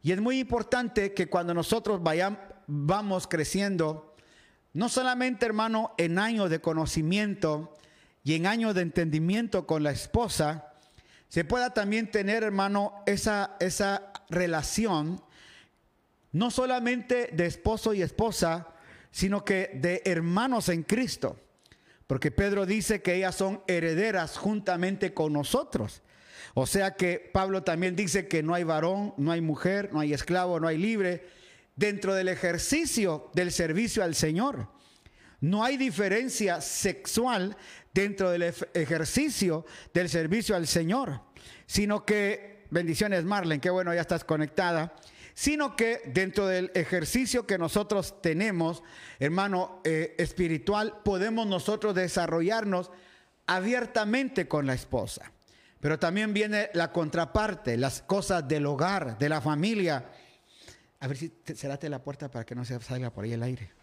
[0.02, 4.16] Y es muy importante que cuando nosotros vayamos, vamos creciendo,
[4.74, 7.74] no solamente, hermano, en años de conocimiento
[8.24, 10.74] y en años de entendimiento con la esposa,
[11.28, 15.24] se pueda también tener, hermano, esa, esa relación,
[16.32, 18.68] no solamente de esposo y esposa,
[19.12, 21.40] sino que de hermanos en Cristo.
[22.08, 26.02] Porque Pedro dice que ellas son herederas juntamente con nosotros.
[26.54, 30.14] O sea que Pablo también dice que no hay varón, no hay mujer, no hay
[30.14, 31.26] esclavo, no hay libre
[31.78, 34.68] dentro del ejercicio del servicio al Señor.
[35.42, 37.58] No hay diferencia sexual
[37.94, 41.22] dentro del ejercicio del servicio al Señor,
[41.66, 44.94] sino que, bendiciones Marlen, qué bueno, ya estás conectada,
[45.34, 48.84] sino que dentro del ejercicio que nosotros tenemos,
[49.20, 52.92] hermano, eh, espiritual, podemos nosotros desarrollarnos
[53.48, 55.32] abiertamente con la esposa.
[55.80, 60.06] Pero también viene la contraparte, las cosas del hogar, de la familia.
[61.00, 63.81] A ver si cerrate la puerta para que no se salga por ahí el aire.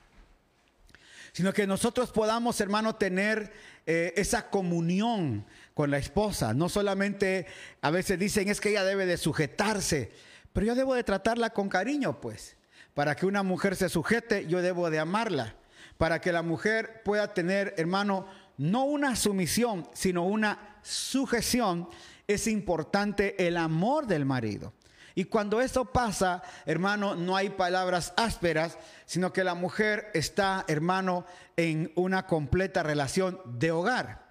[1.39, 3.53] Sino que nosotros podamos, hermano, tener
[3.87, 6.53] eh, esa comunión con la esposa.
[6.53, 7.47] No solamente
[7.81, 10.11] a veces dicen es que ella debe de sujetarse,
[10.53, 12.57] pero yo debo de tratarla con cariño, pues.
[12.93, 15.55] Para que una mujer se sujete, yo debo de amarla.
[15.97, 21.89] Para que la mujer pueda tener, hermano, no una sumisión, sino una sujeción,
[22.27, 24.73] es importante el amor del marido.
[25.19, 31.27] Y cuando eso pasa, hermano, no hay palabras ásperas, sino que la mujer está, hermano,
[31.57, 34.29] en una completa relación de hogar.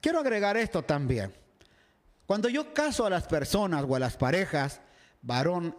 [0.00, 1.34] Quiero agregar esto también.
[2.26, 4.80] Cuando yo caso a las personas o a las parejas,
[5.20, 5.76] varón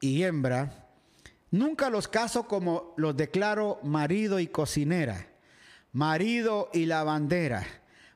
[0.00, 0.88] y hembra,
[1.52, 5.28] nunca los caso como los declaro marido y cocinera,
[5.92, 7.64] marido y lavandera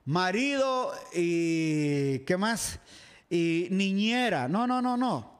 [0.05, 2.81] marido y ¿qué más?
[3.31, 4.49] Y niñera.
[4.49, 5.36] No, no, no, no.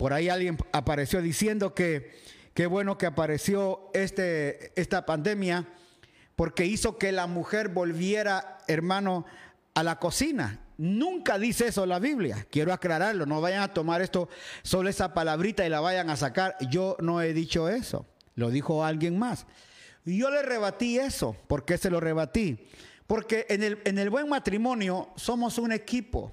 [0.00, 2.10] Por ahí alguien apareció diciendo que
[2.54, 5.68] qué bueno que apareció este, esta pandemia
[6.36, 9.26] porque hizo que la mujer volviera, hermano,
[9.74, 10.58] a la cocina.
[10.78, 12.46] Nunca dice eso la Biblia.
[12.50, 13.26] Quiero aclararlo.
[13.26, 14.30] No vayan a tomar esto,
[14.62, 16.56] solo esa palabrita y la vayan a sacar.
[16.70, 18.06] Yo no he dicho eso.
[18.36, 19.46] Lo dijo alguien más.
[20.06, 21.36] Yo le rebatí eso.
[21.46, 22.66] ¿Por qué se lo rebatí?
[23.06, 26.32] Porque en el, en el buen matrimonio somos un equipo.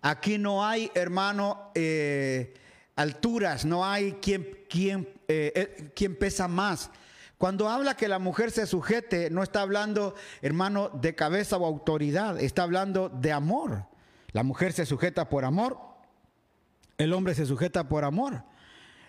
[0.00, 2.54] Aquí no hay, hermano, eh,
[2.96, 6.90] alturas, no hay quien, quien, eh, eh, quien pesa más.
[7.38, 12.40] Cuando habla que la mujer se sujete, no está hablando, hermano, de cabeza o autoridad,
[12.40, 13.86] está hablando de amor.
[14.32, 15.78] La mujer se sujeta por amor,
[16.98, 18.44] el hombre se sujeta por amor.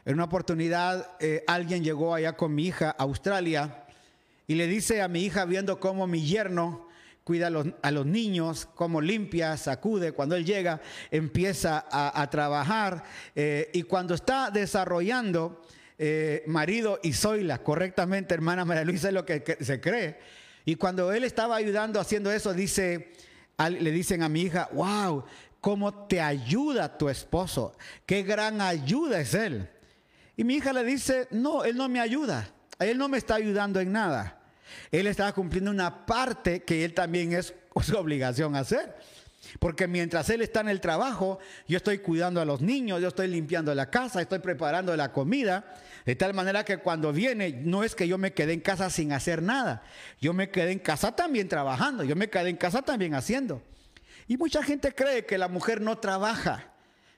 [0.06, 1.12] En una oportunidad
[1.48, 3.86] alguien llegó allá con mi hija a Australia
[4.48, 6.88] y le dice a mi hija viendo cómo mi yerno
[7.24, 10.12] cuida a los, niños, cómo limpia, sacude.
[10.12, 13.04] Cuando él llega, empieza a, trabajar.
[13.36, 15.62] Eh, y cuando está desarrollando
[15.98, 20.20] eh, marido y Zoila correctamente, hermana María Luisa, es lo que, se cree.
[20.66, 23.12] Y cuando él estaba ayudando haciendo eso, dice,
[23.58, 25.24] le dicen a mi hija, wow,
[25.62, 29.70] cómo te ayuda tu esposo, qué gran ayuda es él.
[30.36, 33.80] Y mi hija le dice, no, él no me ayuda, él no me está ayudando
[33.80, 34.43] en nada.
[34.92, 38.96] Él estaba cumpliendo una parte que él también es su obligación hacer.
[39.60, 43.28] Porque mientras él está en el trabajo, yo estoy cuidando a los niños, yo estoy
[43.28, 45.66] limpiando la casa, estoy preparando la comida,
[46.06, 49.12] de tal manera que cuando viene, no es que yo me quede en casa sin
[49.12, 49.84] hacer nada,
[50.22, 53.62] yo me quedé en casa también trabajando, yo me quedé en casa también haciendo.
[54.28, 56.73] Y mucha gente cree que la mujer no trabaja.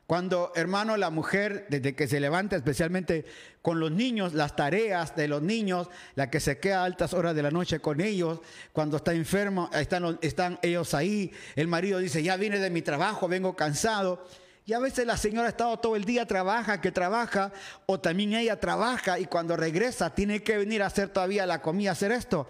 [0.07, 3.25] Cuando, hermano, la mujer, desde que se levanta, especialmente
[3.63, 7.33] con los niños, las tareas de los niños, la que se queda a altas horas
[7.35, 8.39] de la noche con ellos,
[8.71, 13.27] cuando está enfermo, están, están ellos ahí, el marido dice, ya vine de mi trabajo,
[13.27, 14.23] vengo cansado.
[14.67, 17.51] Y a veces la señora ha estado todo el día, trabaja, que trabaja,
[17.87, 21.91] o también ella trabaja y cuando regresa tiene que venir a hacer todavía la comida,
[21.91, 22.47] hacer esto.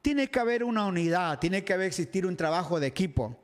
[0.00, 3.38] Tiene que haber una unidad, tiene que haber existir un trabajo de equipo.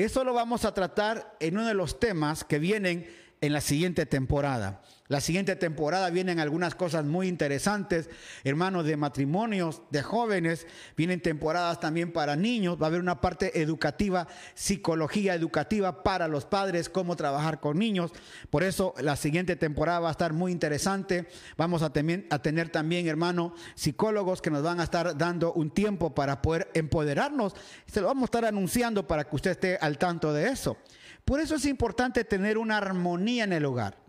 [0.00, 3.06] Eso lo vamos a tratar en uno de los temas que vienen
[3.42, 4.80] en la siguiente temporada.
[5.10, 8.08] La siguiente temporada vienen algunas cosas muy interesantes,
[8.44, 10.68] hermanos, de matrimonios, de jóvenes.
[10.96, 12.80] Vienen temporadas también para niños.
[12.80, 18.12] Va a haber una parte educativa, psicología educativa para los padres, cómo trabajar con niños.
[18.50, 21.26] Por eso la siguiente temporada va a estar muy interesante.
[21.56, 26.40] Vamos a, tener también, hermano, psicólogos que nos van a estar dando un tiempo para
[26.40, 27.56] poder empoderarnos.
[27.86, 30.76] Se lo vamos a estar anunciando para que usted esté al tanto de eso.
[31.24, 33.99] Por eso es importante tener una armonía en el hogar.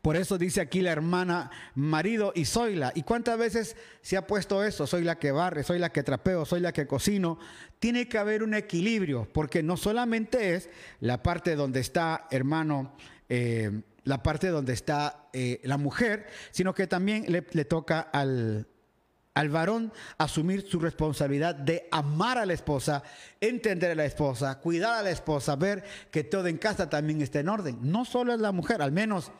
[0.00, 2.92] Por eso dice aquí la hermana marido y soy la.
[2.94, 4.86] ¿Y cuántas veces se ha puesto eso?
[4.86, 7.38] Soy la que barre, soy la que trapeo, soy la que cocino.
[7.78, 10.70] Tiene que haber un equilibrio, porque no solamente es
[11.00, 12.94] la parte donde está, hermano,
[13.28, 18.66] eh, la parte donde está eh, la mujer, sino que también le, le toca al,
[19.40, 23.02] al varón asumir su responsabilidad de amar a la esposa,
[23.40, 27.40] entender a la esposa, cuidar a la esposa, ver que todo en casa también está
[27.40, 27.78] en orden.
[27.80, 29.32] No solo es la mujer, al menos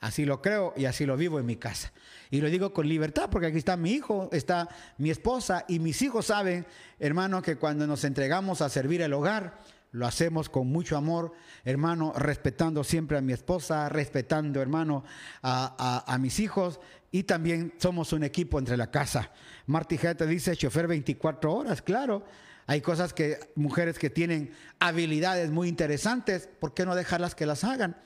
[0.00, 1.90] Así lo creo y así lo vivo en mi casa.
[2.30, 6.02] Y lo digo con libertad porque aquí está mi hijo, está mi esposa y mis
[6.02, 6.66] hijos saben,
[6.98, 9.60] hermano, que cuando nos entregamos a servir el hogar,
[9.92, 11.32] lo hacemos con mucho amor,
[11.64, 15.04] hermano, respetando siempre a mi esposa, respetando, hermano,
[15.42, 16.80] a, mis hijos
[17.14, 19.30] y también somos un equipo entre la casa.
[19.66, 22.24] Marty te dice chofer 24 horas, claro.
[22.66, 24.50] Hay cosas que, mujeres que tienen
[24.80, 27.96] habilidades muy interesantes, ¿por qué no dejarlas que las hagan?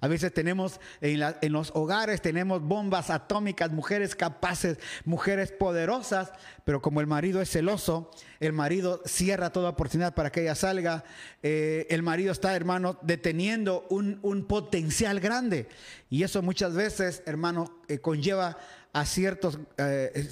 [0.00, 6.32] A veces tenemos en, los hogares, tenemos bombas atómicas, mujeres capaces, mujeres poderosas,
[6.64, 11.04] pero como el marido es celoso, el marido cierra toda oportunidad para que ella salga,
[11.42, 15.68] eh, el marido está, hermano, deteniendo un, potencial grande.
[16.10, 18.58] Y eso muchas veces, hermano, eh, conlleva
[18.92, 20.30] a ciertos, eh,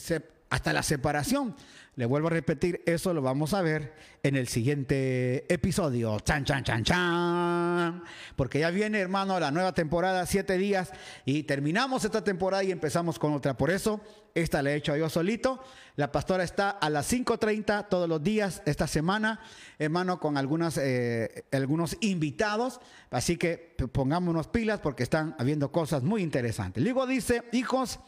[0.51, 1.57] hasta la separación.
[1.97, 6.19] Le vuelvo a repetir, eso lo vamos a ver en el siguiente episodio.
[6.19, 8.03] Chan, chan, chan, chan.
[8.35, 10.91] Porque ya viene, hermano, la nueva temporada, siete días,
[11.25, 13.57] y terminamos esta temporada y empezamos con otra.
[13.57, 14.01] Por eso,
[14.35, 15.63] esta la he hecho yo solito.
[15.95, 19.39] La pastora está a las 5.30 todos los días esta semana,
[19.79, 22.81] hermano, con algunas, eh, algunos invitados.
[23.13, 26.83] Así que pongámonos pilas porque están habiendo cosas muy interesantes.
[26.83, 28.01] Luego dice, hijos,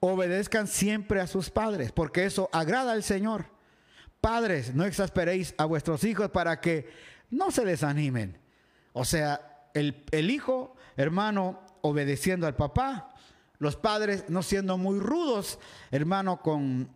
[0.00, 3.46] obedezcan siempre a sus padres, porque eso agrada al Señor.
[4.20, 6.88] Padres, no exasperéis a vuestros hijos para que
[7.30, 8.38] no se desanimen.
[8.92, 13.14] O sea, el, hijo, hermano, obedeciendo al papá,
[13.58, 15.58] los padres no siendo muy rudos,
[15.90, 16.88] hermano, con,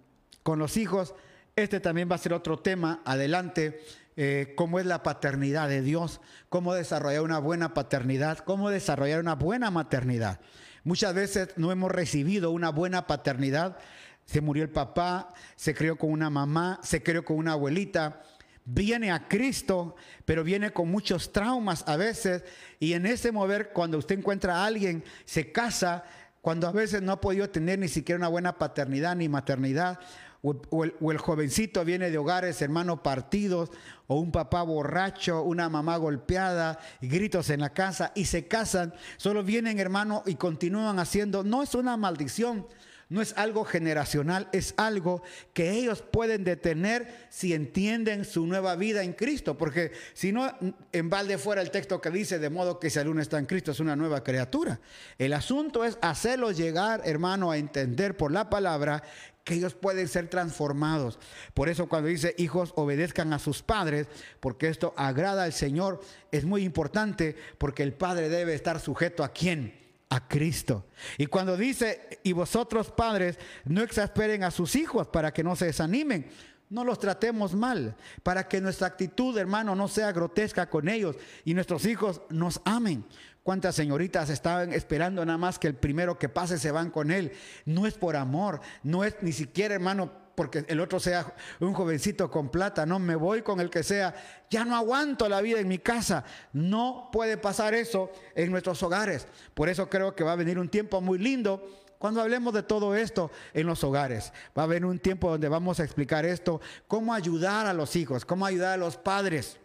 [0.43, 1.15] con los hijos.
[1.57, 3.83] Este también va a ser otro tema adelante,
[4.17, 9.35] eh, cómo es la paternidad de Dios, cómo desarrollar una buena paternidad, cómo desarrollar una
[9.35, 10.41] buena maternidad.
[10.88, 13.77] Muchas veces no hemos recibido una buena paternidad.
[14.24, 18.22] Se murió el papá, se crió con una mamá, se crió con una abuelita.
[18.64, 22.42] Viene a Cristo, pero viene con muchos traumas a veces.
[22.81, 26.05] Y en ese mover, cuando usted encuentra a alguien, se casa,
[26.40, 30.01] cuando a veces no ha podido tener ni siquiera una buena paternidad ni maternidad,
[30.42, 33.70] o, el, jovencito viene de hogares, hermanos, partidos,
[34.07, 39.42] o un papá borracho, una mamá golpeada, gritos en la casa, y se casan, solo
[39.42, 42.66] vienen, hermano, y continúan haciendo, no es una maldición,
[43.11, 45.22] no es algo generacional, es algo
[45.55, 49.57] que ellos pueden detener si entienden su nueva vida en Cristo.
[49.57, 50.53] Porque si no,
[50.92, 53.70] en balde fuera el texto que dice, de modo que si alguno está en Cristo
[53.70, 54.79] es una nueva criatura.
[55.16, 59.03] El asunto es hacerlos llegar, hermano, a entender por la palabra
[59.49, 61.19] que ellos pueden ser transformados.
[61.55, 64.07] Por eso cuando dice hijos obedezcan a sus padres,
[64.41, 69.31] porque esto agrada al Señor, es muy importante porque el padre debe estar sujeto a
[69.31, 69.75] quién?
[70.11, 70.85] A Cristo.
[71.17, 75.65] Y cuando dice, y vosotros padres, no exasperen a sus hijos para que no se
[75.65, 76.29] desanimen.
[76.69, 81.55] No los tratemos mal, para que nuestra actitud, hermano, no sea grotesca con ellos y
[81.55, 83.07] nuestros hijos nos amen.
[83.49, 87.33] ¿Cuántas señoritas estaban esperando nada más que el primero que pase se van con él?
[87.65, 92.31] No es por amor, no es ni siquiera, hermano, porque el otro sea un jovencito
[92.31, 94.15] con plata, no me voy con el que sea,
[94.51, 96.25] ya no aguanto la vida en mi casa.
[96.53, 99.27] No puede pasar eso en nuestros hogares.
[99.55, 101.67] Por eso creo que va a venir un tiempo muy lindo
[101.99, 104.31] cuando hablemos de todo esto en los hogares.
[104.59, 108.27] Va a haber un tiempo donde vamos a explicar esto, cómo ayudar a los hijos,
[108.27, 109.59] cómo ayudar a los padres.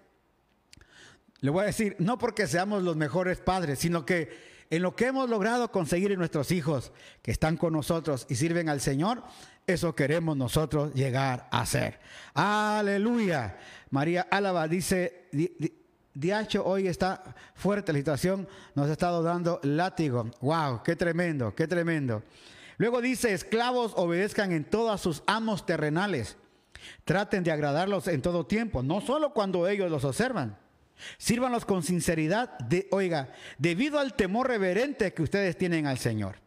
[1.44, 4.30] Le voy a decir, no porque seamos los mejores padres, sino que
[4.70, 8.70] en lo que hemos logrado conseguir en nuestros hijos que están con nosotros y sirven
[8.70, 9.22] al Señor,
[9.68, 12.00] eso queremos nosotros llegar a ser.
[12.34, 13.58] Aleluya.
[13.89, 15.28] María Álava dice,
[16.14, 20.32] Diacho hoy está fuerte la situación, nos ha estado dando látigo.
[20.39, 22.24] Wow, qué tremendo, qué tremendo.
[22.78, 26.38] Luego dice, esclavos obedezcan en todos sus amos terrenales.
[27.04, 30.62] Traten de agradarlos en todo tiempo, no solo cuando ellos los observan
[31.18, 36.38] Sírvanlos con sinceridad, de, oiga, debido al temor reverente que ustedes tienen al Señor.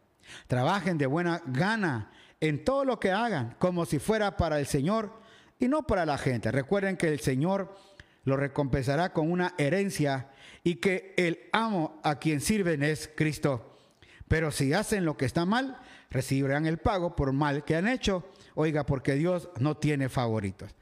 [0.47, 5.11] Trabajen de buena gana en todo lo que hagan, como si fuera para el Señor
[5.59, 6.51] y no para la gente.
[6.51, 7.75] Recuerden que el Señor
[8.23, 10.29] lo recompensará con una herencia
[10.63, 13.77] y que el amo a quien sirven es Cristo.
[14.27, 15.79] Pero si hacen lo que está mal,
[16.09, 18.27] recibirán el pago por mal que han hecho.
[18.55, 20.75] Oiga, porque Dios no tiene favoritos.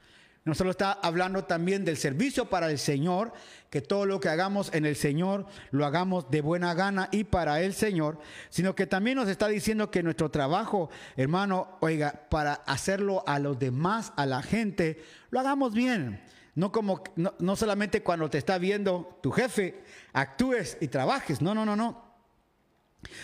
[0.46, 3.32] No solo está hablando también del servicio para el Señor,
[3.68, 7.60] que todo lo que hagamos en el Señor lo hagamos de buena gana y para
[7.62, 13.24] el Señor, sino que también nos está diciendo que nuestro trabajo, hermano, oiga, para hacerlo
[13.26, 16.22] a los demás, a la gente, lo hagamos bien.
[16.54, 19.82] No como no, no solamente cuando te está viendo tu jefe,
[20.12, 21.42] actúes y trabajes.
[21.42, 22.05] No, no, no, no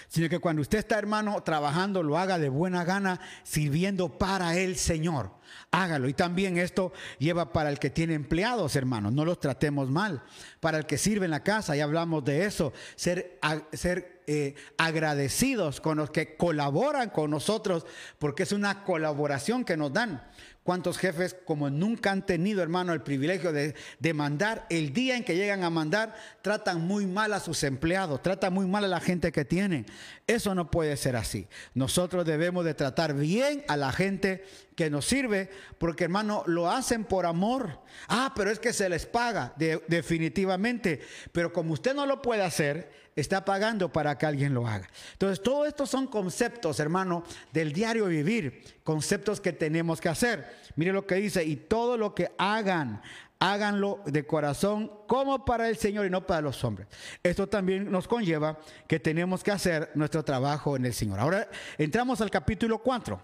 [0.09, 4.77] sino que cuando usted está, hermano, trabajando, lo haga de buena gana, sirviendo para el
[4.77, 5.31] Señor.
[5.71, 6.09] Hágalo.
[6.09, 10.23] Y también esto lleva para el que tiene empleados, hermanos, no los tratemos mal.
[10.61, 13.39] Para el que sirve en la casa, ya hablamos de eso, ser,
[13.73, 17.87] ser eh, agradecidos con los que colaboran con nosotros,
[18.19, 20.23] porque es una colaboración que nos dan.
[20.63, 23.75] ¿Cuántos jefes como nunca han tenido, hermano, el privilegio de,
[24.15, 24.65] mandar?
[24.71, 28.67] El día en que llegan a mandar, tratan muy mal a sus empleados, tratan muy
[28.67, 29.87] mal a la gente que tienen.
[30.29, 31.49] Eso no puede ser así.
[31.75, 34.45] Nosotros debemos de tratar bien a la gente
[34.77, 37.81] que nos sirve, porque hermano, lo hacen por amor.
[38.07, 41.01] Ah, pero es que se les paga, definitivamente.
[41.33, 44.89] Pero como usted no lo puede hacer, está pagando para que alguien lo haga.
[45.13, 50.51] Entonces, todo esto son conceptos, hermano, del diario vivir, conceptos que tenemos que hacer.
[50.77, 53.03] Mire lo que dice, y todo lo que hagan,
[53.39, 56.87] háganlo de corazón como para el Señor y no para los hombres.
[57.23, 61.19] Esto también nos conlleva que tenemos que hacer nuestro trabajo en el Señor.
[61.19, 63.21] Ahora entramos al capítulo 4.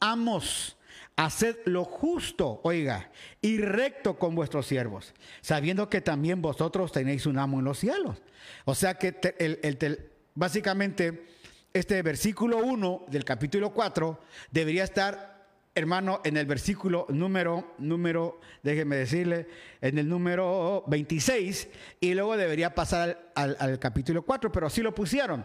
[0.00, 0.76] Amos
[1.16, 7.38] haced lo justo, oiga, y recto con vuestros siervos, sabiendo que también vosotros tenéis un
[7.38, 8.22] amo en los cielos.
[8.64, 11.26] O sea que el, básicamente
[11.72, 14.18] este versículo 1 del capítulo 4
[14.50, 19.46] debería estar, hermano, en el versículo número, número, déjeme decirle,
[19.80, 21.68] en el número 26,
[22.00, 25.44] y luego debería pasar al, al capítulo 4, pero así lo pusieron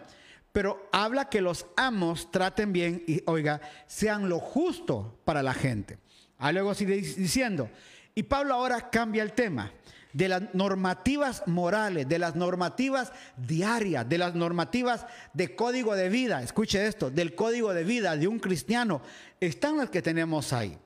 [0.55, 5.97] pero habla que los amos traten bien y, oiga, sean lo justo para la gente.
[6.37, 7.69] Ah, luego sigue diciendo,
[8.15, 9.73] y Pablo ahora cambia el tema
[10.13, 16.41] de las normativas morales, de las normativas diarias, de las normativas de código de vida.
[16.41, 19.01] Escuche esto, del código de vida de un cristiano,
[19.41, 20.77] están las que tenemos ahí.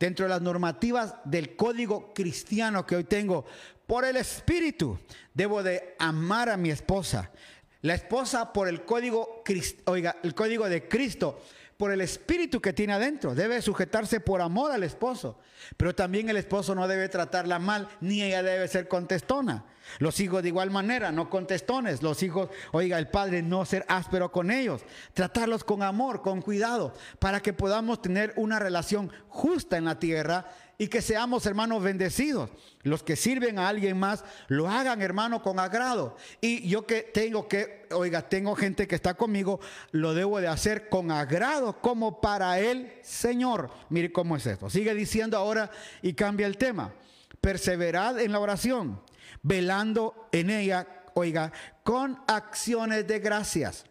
[0.00, 3.44] Dentro de las normativas del código cristiano que hoy tengo,
[3.86, 4.98] por el Espíritu,
[5.34, 7.30] debo de amar a mi esposa,
[7.82, 9.42] la esposa por el código,
[9.86, 11.40] oiga, el código de Cristo,
[11.78, 15.38] por el espíritu que tiene adentro, debe sujetarse por amor al esposo.
[15.76, 19.64] Pero también el esposo no debe tratarla mal, ni ella debe ser contestona.
[20.00, 22.02] Los hijos de igual manera, no contestones.
[22.02, 24.82] Los hijos, oiga, el padre no ser áspero con ellos.
[25.14, 30.46] Tratarlos con amor, con cuidado, para que podamos tener una relación justa en la tierra
[30.78, 32.50] y que seamos hermanos bendecidos.
[32.82, 36.16] Los que sirven a alguien más, lo hagan hermano con agrado.
[36.40, 39.58] Y yo que tengo que, oiga, tengo gente que está conmigo,
[39.90, 43.70] lo debo de hacer con agrado como para el Señor.
[43.90, 44.70] Mire cómo es esto.
[44.70, 45.68] Sigue diciendo ahora
[46.00, 46.94] y cambia el tema.
[47.40, 49.00] Perseverad en la oración,
[49.42, 51.52] velando en ella, oiga,
[51.82, 53.84] con acciones de gracias.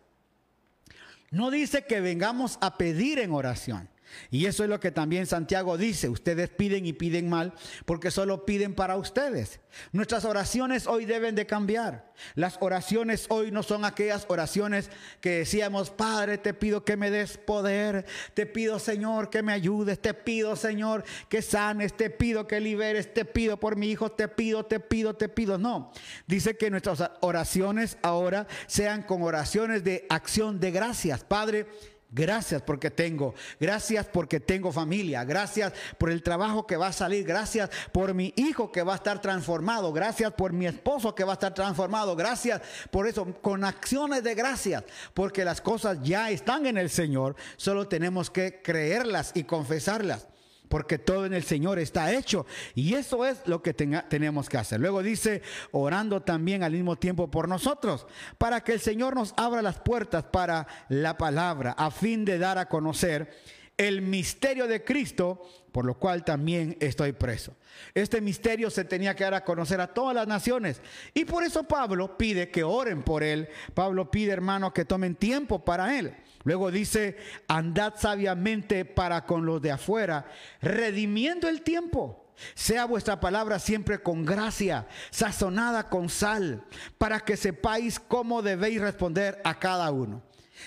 [1.32, 3.90] No dice que vengamos a pedir en oración.
[4.30, 7.54] Y eso es lo que también Santiago dice, ustedes piden y piden mal
[7.86, 9.60] porque solo piden para ustedes.
[9.92, 12.12] Nuestras oraciones hoy deben de cambiar.
[12.36, 14.90] Las oraciones hoy no son aquellas oraciones
[15.22, 20.02] que decíamos, Padre, te pido que me des poder, te pido Señor que me ayudes,
[20.02, 24.28] te pido Señor que sanes, te pido que liberes, te pido por mi hijo, te
[24.28, 25.58] pido, te pido, te pido.
[25.58, 25.92] No,
[26.26, 31.24] dice que nuestras oraciones ahora sean con oraciones de acción de gracias.
[31.24, 31.68] Padre,
[32.10, 37.26] Gracias porque tengo, gracias porque tengo familia, gracias por el trabajo que va a salir,
[37.26, 41.34] gracias por mi hijo que va a estar transformado, gracias por mi esposo que va
[41.34, 46.66] a estar transformado, gracias por eso, con acciones de gracias, porque las cosas ya están
[46.66, 50.28] en el Señor, solo tenemos que creerlas y confesarlas
[50.70, 52.46] porque todo en el Señor está hecho.
[52.76, 54.80] Y eso es lo que tenemos que hacer.
[54.80, 55.42] Luego dice,
[55.72, 58.08] orando también al mismo tiempo por nosotros,
[58.38, 62.58] para que el Señor nos abra las puertas para la palabra, a fin de dar
[62.58, 63.30] a conocer
[63.78, 65.42] el misterio de Cristo,
[65.72, 67.56] por lo cual también estoy preso.
[67.94, 70.82] Este misterio se tenía que dar a conocer a todas las naciones.
[71.14, 73.48] Y por eso Pablo pide que oren por él.
[73.76, 76.16] Pablo pide, hermano, que tomen tiempo para él.
[76.48, 77.18] Luego dice,
[77.50, 80.28] andad sabiamente para con los de afuera,
[80.62, 82.32] redimiendo el tiempo.
[82.54, 86.64] Sea vuestra palabra siempre con gracia, sazonada con sal,
[86.98, 90.24] para que sepáis cómo debéis responder a cada uno.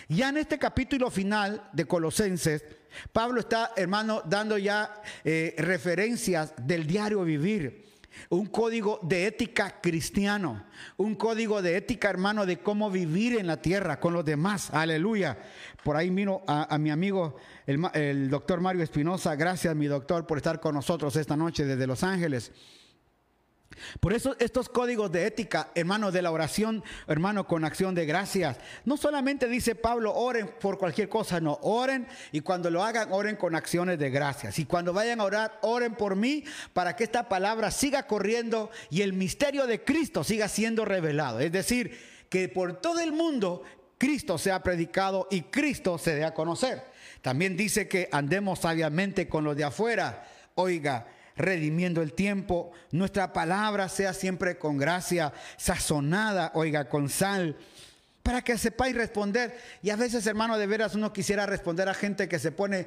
[0.06, 2.62] Ya en este capítulo final de Colosenses,
[3.10, 7.90] Pablo está, hermano, dando ya eh, referencias del diario vivir
[8.28, 10.64] un código de ética cristiano,
[10.96, 14.70] un código de ética, hermano, de cómo vivir en la tierra con los demás.
[14.72, 15.38] Aleluya.
[15.84, 19.34] Por ahí miro a, mi amigo, el, doctor Mario Espinosa.
[19.34, 22.52] Gracias, mi doctor, por estar con nosotros esta noche desde Los Ángeles.
[24.00, 28.58] Por eso estos códigos de ética, hermano, de la oración, hermano, con acción de gracias.
[28.84, 33.36] No solamente dice Pablo, oren por cualquier cosa, no, oren y cuando lo hagan, oren
[33.36, 34.58] con acciones de gracias.
[34.58, 39.02] Y cuando vayan a orar, oren por mí para que esta palabra siga corriendo y
[39.02, 41.40] el misterio de Cristo siga siendo revelado.
[41.40, 41.96] Es decir,
[42.28, 43.62] que por todo el mundo
[44.00, 46.82] Cristo sea predicado y Cristo se dé a conocer.
[47.20, 50.26] También dice que andemos sabiamente con los de afuera.
[50.54, 52.72] Oiga, redimiendo el tiempo.
[52.92, 57.58] Nuestra palabra sea siempre con gracia, sazonada, oiga, con sal,
[58.22, 59.54] para que sepáis responder.
[59.82, 62.86] Y a veces, hermano, de veras uno quisiera responder a gente que se pone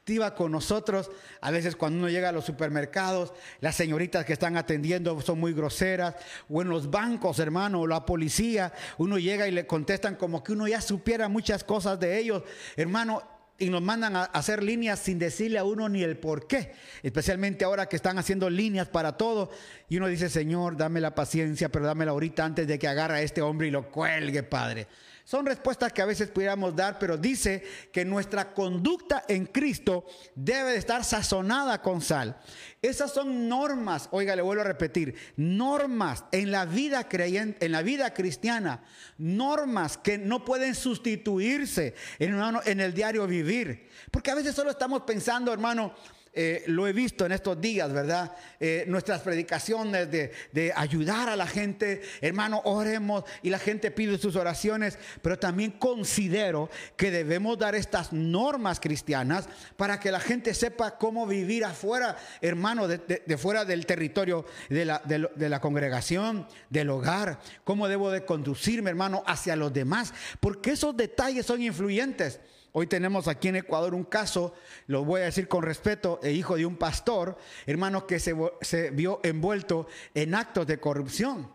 [0.00, 1.10] altiva con nosotros.
[1.42, 5.52] A veces cuando uno llega a los supermercados, las señoritas que están atendiendo son muy
[5.52, 6.16] groseras.
[6.48, 10.52] O en los bancos, hermano, o la policía, uno llega y le contestan como que
[10.52, 12.42] uno ya supiera muchas cosas de ellos.
[12.76, 13.22] Hermano,
[13.58, 16.72] y nos mandan a hacer líneas sin decirle a uno ni el por qué,
[17.02, 19.50] especialmente ahora que están haciendo líneas para todo.
[19.90, 23.22] Y uno dice, Señor, dame la paciencia, pero dámela ahorita antes de que agarre a
[23.22, 24.86] este hombre y lo cuelgue, Padre.
[25.30, 27.62] Son respuestas que a veces pudiéramos dar, pero dice
[27.92, 30.04] que nuestra conducta en Cristo
[30.34, 32.40] debe de estar sazonada con sal.
[32.82, 37.82] Esas son normas, oiga, le vuelvo a repetir, normas en la vida creyente, en la
[37.82, 38.82] vida cristiana,
[39.18, 43.88] normas que no pueden sustituirse en, en el diario vivir.
[44.10, 45.94] Porque a veces solo estamos pensando, hermano,
[46.32, 48.30] eh, lo he visto en estos días, ¿verdad?
[48.60, 54.36] Eh, nuestras predicaciones de, ayudar a la gente, hermano, oremos y la gente pide sus
[54.36, 60.98] oraciones, pero también considero que debemos dar estas normas cristianas para que la gente sepa
[60.98, 68.10] cómo vivir afuera, hermano, de, fuera del territorio de la, congregación, del hogar, cómo debo
[68.10, 72.38] de conducirme, hermano, hacia los demás, porque esos detalles son influyentes.
[72.72, 74.54] Hoy tenemos aquí en Ecuador un caso,
[74.86, 78.90] lo voy a decir con respeto, el hijo de un pastor, hermano, que se, se
[78.90, 81.50] vio envuelto en actos de corrupción.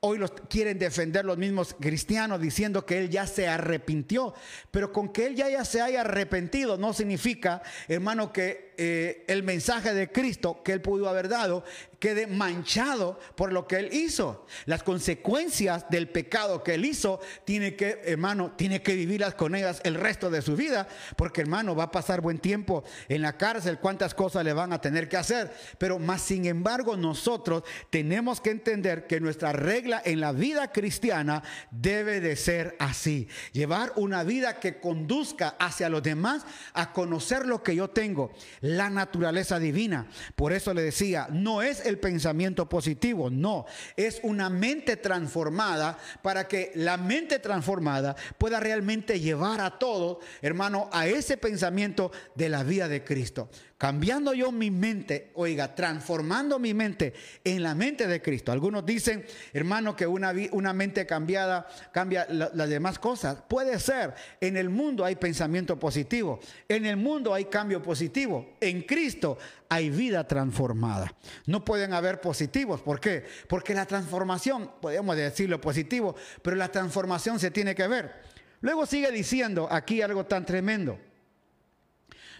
[0.00, 4.34] Hoy los quieren defender los mismos cristianos diciendo que él ya se arrepintió.
[4.70, 9.42] Pero con que él ya, ya se haya arrepentido no significa, hermano, que eh, el
[9.42, 11.64] mensaje de Cristo que él pudo haber dado
[11.98, 14.46] quede manchado por lo que él hizo.
[14.66, 19.80] Las consecuencias del pecado que él hizo, tiene que, hermano, tiene que vivirlas con ellas
[19.84, 23.78] el resto de su vida, porque hermano, va a pasar buen tiempo en la cárcel,
[23.78, 25.52] cuántas cosas le van a tener que hacer.
[25.78, 31.42] Pero más sin embargo, nosotros tenemos que entender que nuestra regla en la vida cristiana
[31.70, 33.28] debe de ser así.
[33.52, 38.32] Llevar una vida que conduzca hacia los demás a conocer lo que yo tengo
[38.66, 40.06] la naturaleza divina.
[40.34, 46.48] Por eso le decía, no es el pensamiento positivo, no, es una mente transformada para
[46.48, 52.64] que la mente transformada pueda realmente llevar a todo, hermano, a ese pensamiento de la
[52.64, 53.48] vida de Cristo.
[53.78, 57.12] Cambiando yo mi mente, oiga, transformando mi mente
[57.44, 58.50] en la mente de Cristo.
[58.50, 63.36] Algunos dicen, hermano, que una, una mente cambiada cambia las demás cosas.
[63.46, 64.14] Puede ser.
[64.40, 66.40] En el mundo hay pensamiento positivo.
[66.66, 68.56] En el mundo hay cambio positivo.
[68.62, 69.36] En Cristo
[69.68, 71.12] hay vida transformada.
[71.44, 72.80] No pueden haber positivos.
[72.80, 73.26] ¿Por qué?
[73.46, 78.22] Porque la transformación, podemos decirlo positivo, pero la transformación se tiene que ver.
[78.62, 80.98] Luego sigue diciendo aquí algo tan tremendo.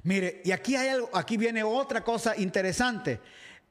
[0.06, 3.18] Mire, y aquí hay algo, aquí viene otra cosa interesante.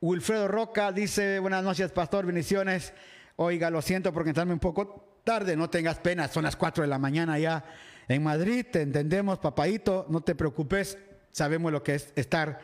[0.01, 2.91] Wilfredo Roca dice, buenas noches, pastor, bendiciones.
[3.37, 6.89] Oiga, lo siento por entrarme un poco tarde, no tengas pena, son las 4 de
[6.89, 7.63] la mañana ya
[8.09, 10.97] en Madrid, te entendemos, papadito, no te preocupes,
[11.31, 12.59] sabemos lo que es estar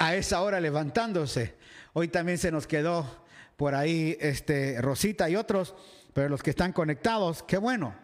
[0.00, 1.54] a esa hora levantándose.
[1.92, 3.24] Hoy también se nos quedó
[3.56, 5.76] por ahí este Rosita y otros,
[6.12, 7.94] pero los que están conectados, qué bueno.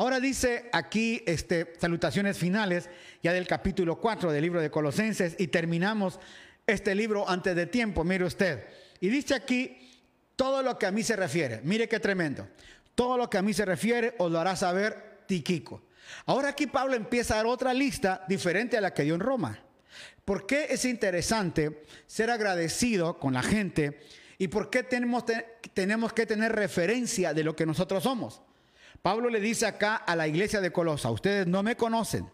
[0.00, 2.88] Ahora dice aquí este, salutaciones finales
[3.22, 6.18] ya del capítulo 4 del libro de Colosenses y terminamos
[6.66, 8.64] este libro antes de tiempo, mire usted.
[8.98, 9.76] Y dice aquí
[10.36, 11.60] todo lo que a mí se refiere.
[11.64, 12.48] Mire qué tremendo.
[12.94, 15.82] Todo lo que a mí se refiere os lo hará saber Tiquico.
[16.24, 19.62] Ahora aquí Pablo empieza a dar otra lista diferente a la que dio en Roma.
[20.24, 24.00] ¿Por qué es interesante ser agradecido con la gente
[24.38, 25.24] y por qué tenemos,
[25.74, 28.40] tenemos que tener referencia de lo que nosotros somos?
[29.02, 32.28] Pablo le dice acá a la iglesia de Colosa, ustedes no me conocen,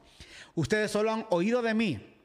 [0.55, 2.17] ustedes solo han oído de mí,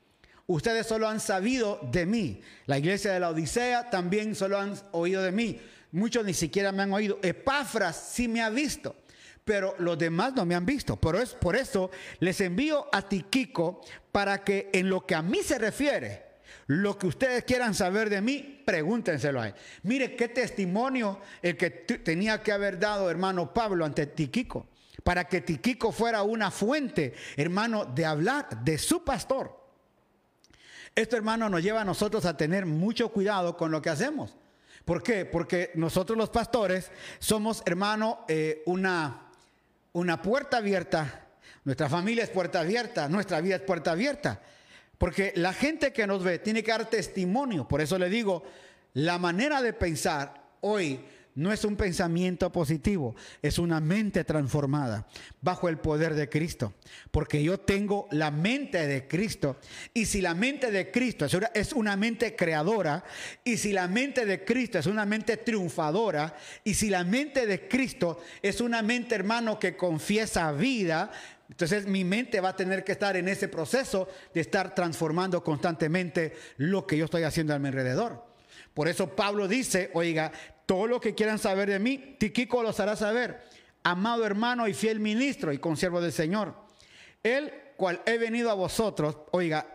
[0.51, 2.41] Ustedes solo han sabido de mí.
[2.65, 5.61] La iglesia de la Odisea también solo han oído de mí.
[5.93, 7.19] Muchos ni siquiera me han oído.
[7.21, 8.95] Epafras sí me ha visto,
[9.45, 10.97] pero los demás no me han visto.
[10.97, 11.89] Pero es por eso
[12.19, 13.79] les envío a Tiquico
[14.11, 16.25] para que en lo que a mí se refiere,
[16.71, 19.55] lo que ustedes quieran saber de mí, pregúntenselo a él.
[19.83, 24.67] Mire qué testimonio el que tenía que haber dado hermano Pablo ante Tiquico,
[25.03, 29.59] para que Tiquico fuera una fuente, hermano, de hablar de su pastor.
[30.95, 34.37] Esto, hermano, nos lleva a nosotros a tener mucho cuidado con lo que hacemos.
[34.85, 35.25] ¿Por qué?
[35.25, 39.29] Porque nosotros los pastores somos, hermano, eh, una,
[39.91, 41.27] una puerta abierta.
[41.65, 44.41] Nuestra familia es puerta abierta, nuestra vida es puerta abierta.
[45.01, 47.67] Porque la gente que nos ve tiene que dar testimonio.
[47.67, 48.43] Por eso le digo,
[48.93, 50.99] la manera de pensar hoy
[51.33, 55.07] no es un pensamiento positivo, es una mente transformada
[55.41, 56.75] bajo el poder de Cristo.
[57.09, 59.57] Porque yo tengo la mente de Cristo.
[59.91, 61.25] Y si la mente de Cristo
[61.55, 63.03] es una mente creadora,
[63.43, 67.67] y si la mente de Cristo es una mente triunfadora, y si la mente de
[67.67, 71.11] Cristo es una mente, hermano, que confiesa vida,
[71.51, 76.33] entonces mi mente va a tener que estar en ese proceso de estar transformando constantemente
[76.55, 78.25] lo que yo estoy haciendo a mi alrededor.
[78.73, 80.31] Por eso Pablo dice, oiga,
[80.65, 83.41] todo lo que quieran saber de mí, Tiquico los hará saber.
[83.83, 86.55] Amado hermano y fiel ministro y consiervo del Señor.
[87.21, 89.67] El cual he venido a vosotros, oiga,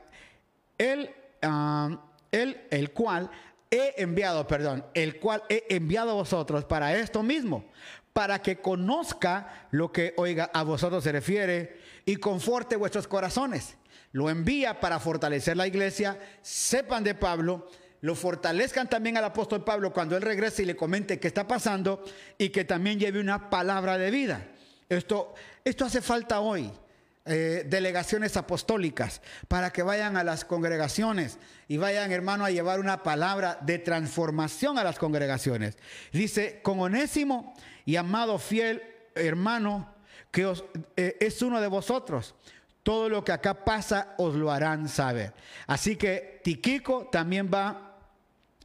[0.79, 1.11] él,
[1.43, 2.01] ah,
[2.33, 3.31] él, el cual
[3.71, 7.67] he enviado, perdón, el cual he enviado a vosotros para esto mismo,
[8.17, 13.77] para que conozca lo que, oiga, a vosotros se refiere y conforte vuestros corazones.
[14.13, 17.69] Lo envía para fortalecer la iglesia, sepan de Pablo
[18.01, 22.05] lo fortalezcan también al apóstol Pablo cuando él regrese y le comente qué está pasando
[22.39, 24.47] y que también lleve una palabra de vida.
[24.89, 26.71] Esto, esto hace falta hoy.
[27.29, 33.03] Eh, delegaciones apostólicas para que vayan a las congregaciones y vayan, hermano, a llevar una
[33.03, 35.77] palabra de transformación a las congregaciones.
[36.13, 37.53] Dice, con onésimo
[37.85, 38.81] y amado fiel
[39.17, 39.93] hermano,
[40.31, 40.53] que
[40.97, 42.35] eh, es uno de vosotros.
[42.83, 45.33] Todo lo que acá pasa os lo harán saber.
[45.67, 47.87] Así que Tiquico también va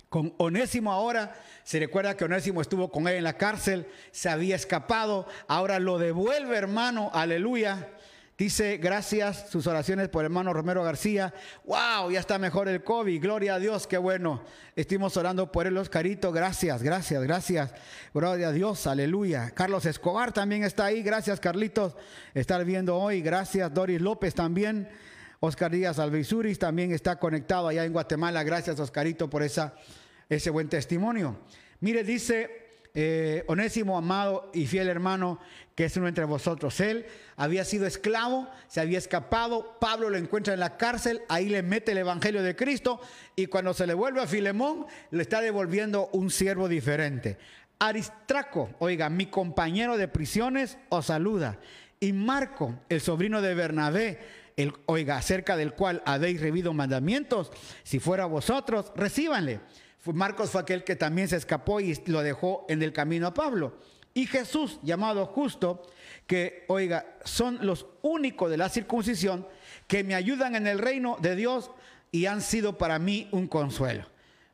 [0.09, 1.33] con Onésimo ahora,
[1.63, 5.97] se recuerda que Onésimo estuvo con él en la cárcel, se había escapado, ahora lo
[5.97, 7.87] devuelve hermano, aleluya.
[8.41, 11.31] Dice, gracias sus oraciones por hermano Romero García.
[11.63, 13.21] Wow, ya está mejor el COVID.
[13.21, 14.41] Gloria a Dios, qué bueno.
[14.75, 16.31] Estuvimos orando por él, Oscarito.
[16.31, 17.71] Gracias, gracias, gracias.
[18.15, 19.51] Gloria a Dios, aleluya.
[19.51, 21.03] Carlos Escobar también está ahí.
[21.03, 21.95] Gracias, Carlitos.
[22.33, 23.21] Estar viendo hoy.
[23.21, 24.89] Gracias, Doris López también.
[25.39, 28.41] Oscar Díaz Alvisuris también está conectado allá en Guatemala.
[28.41, 29.75] Gracias, Oscarito, por esa
[30.27, 31.41] ese buen testimonio.
[31.79, 32.60] Mire, dice
[32.93, 35.39] eh, Onésimo, amado y fiel hermano,
[35.75, 36.79] que es uno entre vosotros.
[36.81, 37.05] Él
[37.37, 41.93] había sido esclavo, se había escapado, Pablo lo encuentra en la cárcel, ahí le mete
[41.93, 42.99] el Evangelio de Cristo
[43.35, 47.37] y cuando se le vuelve a Filemón, le está devolviendo un siervo diferente.
[47.79, 51.59] Aristraco, oiga, mi compañero de prisiones, os saluda.
[51.99, 54.19] Y Marco, el sobrino de Bernabé,
[54.57, 57.51] el, oiga, acerca del cual habéis revido mandamientos,
[57.83, 59.61] si fuera vosotros, recíbanle
[60.05, 63.73] Marcos fue aquel que también se escapó y lo dejó en el camino a Pablo.
[64.13, 65.83] Y Jesús, llamado justo,
[66.27, 69.47] que, oiga, son los únicos de la circuncisión
[69.87, 71.71] que me ayudan en el reino de Dios
[72.11, 74.05] y han sido para mí un consuelo.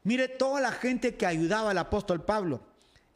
[0.04, 2.62] Mire toda la gente que ayudaba al apóstol Pablo.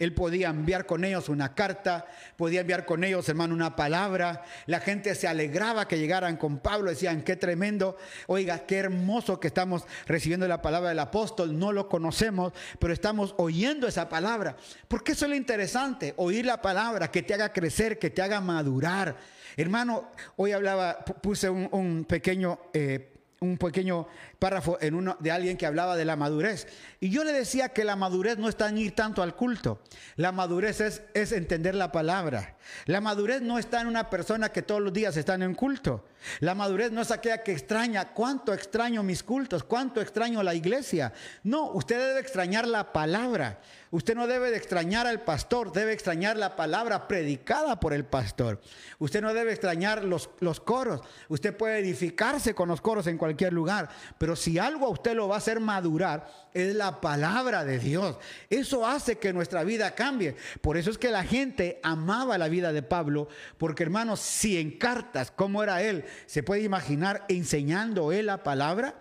[0.01, 4.41] Él podía enviar con ellos una carta, podía enviar con ellos, hermano, una palabra.
[4.65, 7.95] La gente se alegraba que llegaran con Pablo, decían, qué tremendo,
[8.25, 11.59] oiga, qué hermoso que estamos recibiendo la palabra del apóstol.
[11.59, 14.57] No lo conocemos, pero estamos oyendo esa palabra.
[14.87, 18.41] Porque eso es lo interesante, oír la palabra, que te haga crecer, que te haga
[18.41, 19.15] madurar.
[19.55, 22.57] Hermano, hoy hablaba, puse un, pequeño...
[22.73, 23.07] Eh,
[23.43, 24.07] un pequeño
[24.41, 26.67] párrafo en uno de alguien que hablaba de la madurez.
[26.99, 29.83] Y yo le decía que la madurez no está en ir tanto al culto.
[30.15, 32.57] La madurez es, entender la palabra.
[32.87, 36.05] La madurez no está en una persona que todos los días están en culto.
[36.39, 41.13] La madurez no es aquella que extraña, cuánto extraño mis cultos, cuánto extraño la iglesia.
[41.43, 43.59] No, usted debe extrañar la palabra.
[43.91, 48.61] Usted no debe de extrañar al pastor, debe extrañar la palabra predicada por el pastor.
[48.99, 51.01] Usted no debe extrañar los, los coros.
[51.27, 55.27] Usted puede edificarse con los coros en cualquier lugar, pero si algo a usted lo
[55.27, 58.17] va a hacer madurar, es la palabra de Dios.
[58.49, 60.35] Eso hace que nuestra vida cambie.
[60.61, 63.27] Por eso es que la gente amaba la vida de Pablo,
[63.57, 66.05] porque hermanos, si en cartas, ¿cómo era él?
[66.25, 68.95] ¿Se puede imaginar enseñando él la palabra?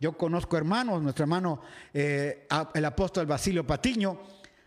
[0.00, 1.62] Yo conozco hermanos, nuestro hermano,
[1.92, 4.20] eh, el apóstol Basilio Patiño,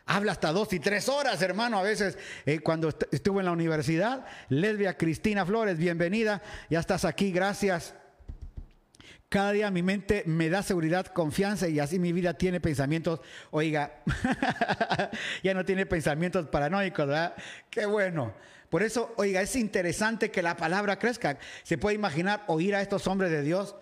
[0.08, 4.26] habla hasta dos y tres horas, hermano, a veces eh, cuando estuvo en la universidad.
[4.50, 7.94] Lesbia Cristina Flores, bienvenida, ya estás aquí, gracias.
[9.30, 13.20] Cada día mi mente me da seguridad, confianza y así mi vida tiene pensamientos,
[13.52, 14.02] oiga,
[15.44, 17.36] ya no tiene pensamientos paranoicos, ¿verdad?
[17.70, 18.34] Qué bueno.
[18.70, 21.38] Por eso, oiga, es interesante que la palabra crezca.
[21.64, 23.76] Se puede imaginar oír a estos hombres de Dios.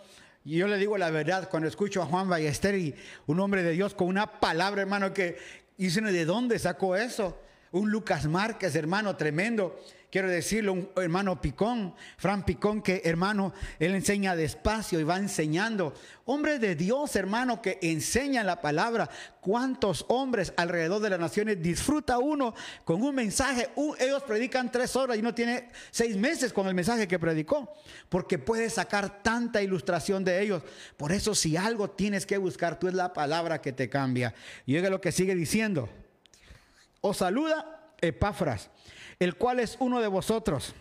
[0.43, 2.95] Y yo le digo la verdad, cuando escucho a Juan Ballester y
[3.27, 5.37] un hombre de Dios con una palabra, hermano, que
[5.77, 7.39] dicen, ¿de dónde sacó eso?
[7.71, 9.79] Un Lucas Márquez, hermano, tremendo
[10.15, 15.93] quiero decirle, un hermano Picón, Fran Picón, que hermano, él enseña despacio y va enseñando.
[16.23, 19.09] Hombres de Dios, hermano, que enseñan la palabra.
[19.41, 22.55] ¿Cuántos hombres alrededor de las naciones disfruta uno
[22.85, 23.67] con un mensaje?
[23.99, 27.73] ellos predican tres horas y uno tiene seis meses con el mensaje que predicó,
[28.07, 30.63] porque puede sacar tanta ilustración de ellos.
[30.95, 34.33] Por eso, si algo tienes que buscar, tú es la palabra que te cambia.
[34.65, 35.89] Y oiga lo que sigue diciendo.
[37.01, 38.69] Os saluda Epáfras
[39.19, 40.73] el cual es uno de vosotros.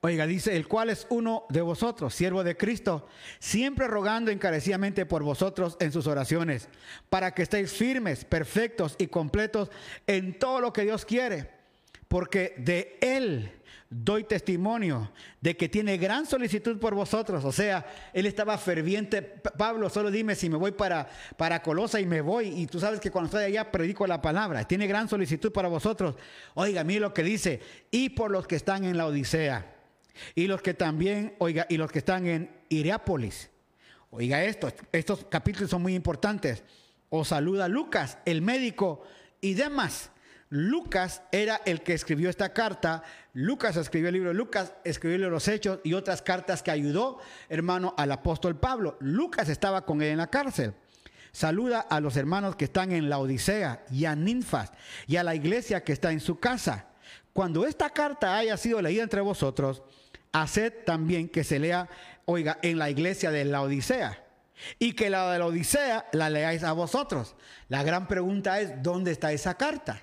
[0.00, 3.08] Oiga, dice, el cual es uno de vosotros, siervo de Cristo,
[3.38, 6.68] siempre rogando encarecidamente por vosotros en sus oraciones,
[7.08, 9.70] para que estéis firmes, perfectos y completos
[10.06, 11.50] en todo lo que Dios quiere,
[12.06, 13.50] porque de Él
[13.96, 17.44] doy testimonio de que tiene gran solicitud por vosotros.
[17.44, 19.22] O sea, él estaba ferviente.
[19.22, 22.48] Pablo, solo dime si me voy para, para Colosa y me voy.
[22.48, 24.66] Y tú sabes que cuando estoy allá predico la palabra.
[24.66, 26.16] Tiene gran solicitud para vosotros.
[26.54, 27.60] Oiga, mire lo que dice.
[27.92, 29.72] Y por los que están en la Odisea.
[30.34, 33.50] Y los que también, oiga, y los que están en Iriápolis.
[34.10, 36.64] Oiga esto, estos capítulos son muy importantes.
[37.10, 39.02] Os saluda Lucas, el médico,
[39.40, 40.10] y demás
[40.54, 43.02] Lucas era el que escribió esta carta.
[43.34, 47.18] Lucas escribió el libro de Lucas, escribió los Hechos y otras cartas que ayudó,
[47.48, 48.96] hermano, al apóstol Pablo.
[49.00, 50.72] Lucas estaba con él en la cárcel.
[51.32, 54.70] Saluda a los hermanos que están en la Odisea y a Ninfas
[55.08, 56.86] y a la iglesia que está en su casa.
[57.32, 59.82] Cuando esta carta haya sido leída entre vosotros,
[60.30, 61.88] haced también que se lea,
[62.26, 64.22] oiga, en la iglesia de la Odisea.
[64.78, 67.34] Y que la de la Odisea la leáis a vosotros.
[67.68, 70.00] La gran pregunta es, ¿dónde está esa carta?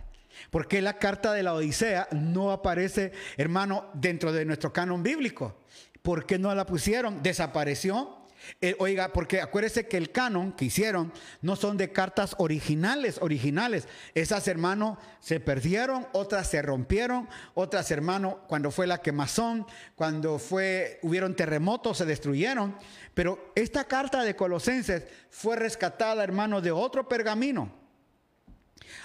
[0.50, 5.58] Porque la carta de la Odisea no aparece, hermano, dentro de nuestro canon bíblico?
[6.02, 7.22] ¿Por qué no la pusieron?
[7.22, 8.18] Desapareció.
[8.60, 13.88] Eh, oiga, porque acuérdese que el canon que hicieron no son de cartas originales, originales.
[14.16, 19.66] Esas, hermano, se perdieron, otras se rompieron, otras, hermano, cuando fue la quemazón,
[19.96, 22.76] cuando fue, hubieron terremotos, se destruyeron.
[23.14, 27.81] Pero esta carta de Colosenses fue rescatada, hermano, de otro pergamino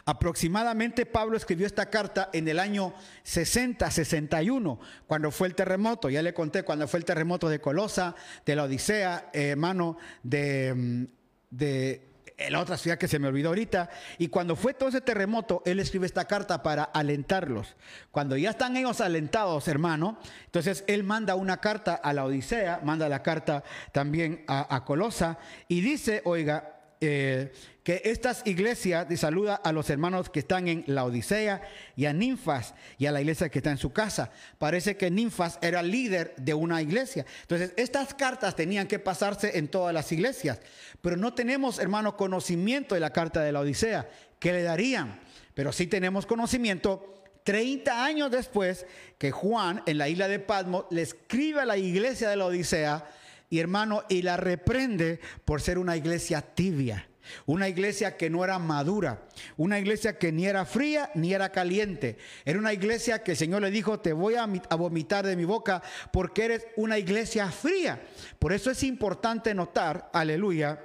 [0.05, 6.11] Aproximadamente Pablo escribió esta carta en el año 60, 61, cuando fue el terremoto.
[6.11, 8.15] Ya le conté cuando fue el terremoto de Colosa,
[8.45, 11.05] de la Odisea, hermano, de, mm,
[11.51, 12.07] de
[12.51, 13.89] la otra ciudad que se me olvidó ahorita.
[14.19, 17.77] Y cuando fue todo ese terremoto, él escribe esta carta para alentarlos.
[18.11, 23.09] Cuando ya están ellos alentados, hermano, entonces él manda una carta a la Odisea, manda
[23.09, 26.76] la carta también a Colosa y dice, oiga,
[27.07, 27.53] eh,
[27.85, 31.63] que estas iglesias de saluda a los hermanos que están en la Odisea
[31.95, 34.33] y a Ninfas y a la iglesia que está en su casa.
[34.59, 37.25] Parece que Ninfas era líder de una iglesia.
[37.43, 40.61] Entonces, estas cartas tenían que pasarse en todas las iglesias,
[41.01, 44.09] pero no tenemos, hermano, conocimiento de la carta de la Odisea.
[44.41, 45.21] ¿Qué le darían?
[45.55, 48.85] Pero sí tenemos conocimiento 30 años después
[49.17, 53.07] que Juan en la isla de Patmos le escribe a la iglesia de la Odisea
[53.49, 57.09] y hermano, y la reprende por ser una iglesia tibia.
[57.45, 59.23] Una iglesia que no era madura,
[59.57, 62.19] una iglesia que ni era fría ni era caliente.
[62.45, 65.83] Era una iglesia que el Señor le dijo, te voy a, vomitar de mi boca
[66.13, 68.01] porque eres una iglesia fría.
[68.39, 70.81] Por eso es importante notar, aleluya,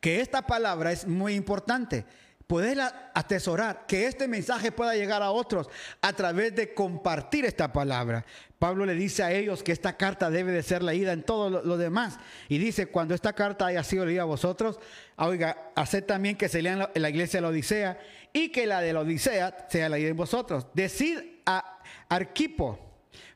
[0.00, 2.04] que esta palabra es muy importante
[2.46, 2.78] poder
[3.14, 5.68] atesorar, que este mensaje pueda llegar a otros
[6.00, 8.24] a través de compartir esta palabra.
[8.58, 11.76] Pablo le dice a ellos que esta carta debe de ser leída en todo lo,
[11.76, 12.18] demás.
[12.48, 14.78] Y dice, cuando esta carta haya sido leída a vosotros,
[15.16, 17.98] oiga, haced también que se lea en la, iglesia de la Odisea
[18.32, 20.68] y que la de la Odisea sea leída en vosotros.
[20.72, 22.78] Decid a Arquipo,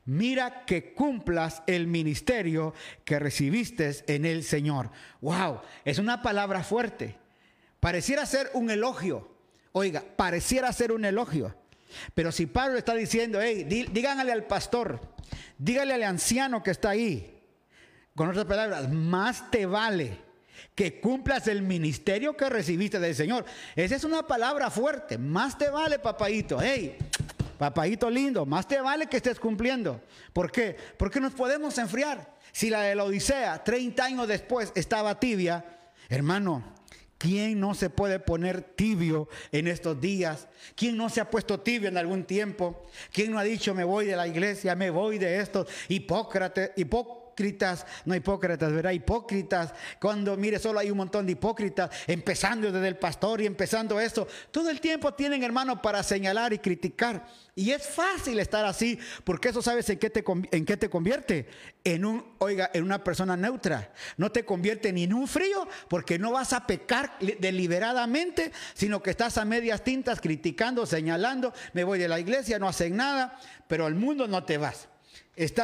[0.05, 4.89] mira que cumplas el ministerio que recibiste en el Señor.
[5.19, 7.20] Wow, es una palabra fuerte.
[7.81, 9.27] Pareciera ser un elogio.
[9.73, 11.53] Oiga, pareciera ser un elogio.
[12.13, 15.01] Pero si Pablo está diciendo, hey, díganle al pastor,
[15.57, 17.41] dígale al anciano que está ahí,
[18.15, 20.17] con otras palabras, más te vale
[20.75, 23.45] que cumplas el ministerio que recibiste del Señor.
[23.75, 26.97] Esa es una palabra fuerte, más te vale, papadito, hey,
[27.57, 30.01] papadito lindo, más te vale que estés cumpliendo.
[30.33, 30.77] ¿Por qué?
[30.97, 32.37] Porque nos podemos enfriar.
[32.51, 35.65] Si la de la Odisea, 30 años después, estaba tibia,
[36.09, 36.63] hermano,
[37.21, 40.47] ¿Quién no se puede poner tibio en estos días?
[40.73, 42.81] ¿Quién no se ha puesto tibio en algún tiempo?
[43.13, 45.67] ¿Quién no ha dicho me voy de la iglesia, me voy de esto?
[45.87, 47.20] Hipócrates, hipócritas,
[48.05, 48.91] no hipócritas, ¿verdad?
[48.91, 49.73] Hipócritas.
[49.99, 54.27] Cuando, mire, solo hay un montón de hipócritas, empezando desde el pastor y empezando esto.
[54.51, 57.25] Todo el tiempo tienen, hermano, para señalar y criticar.
[57.55, 61.47] Y es fácil estar así, porque eso sabes en qué te, en qué te convierte.
[61.83, 63.91] En un, oiga, en una persona neutra.
[64.17, 69.11] No te convierte ni en un frío, porque no vas a pecar deliberadamente, sino que
[69.11, 73.85] estás a medias tintas criticando, señalando, me voy de la iglesia, no hacen nada, pero
[73.85, 74.87] al mundo no te vas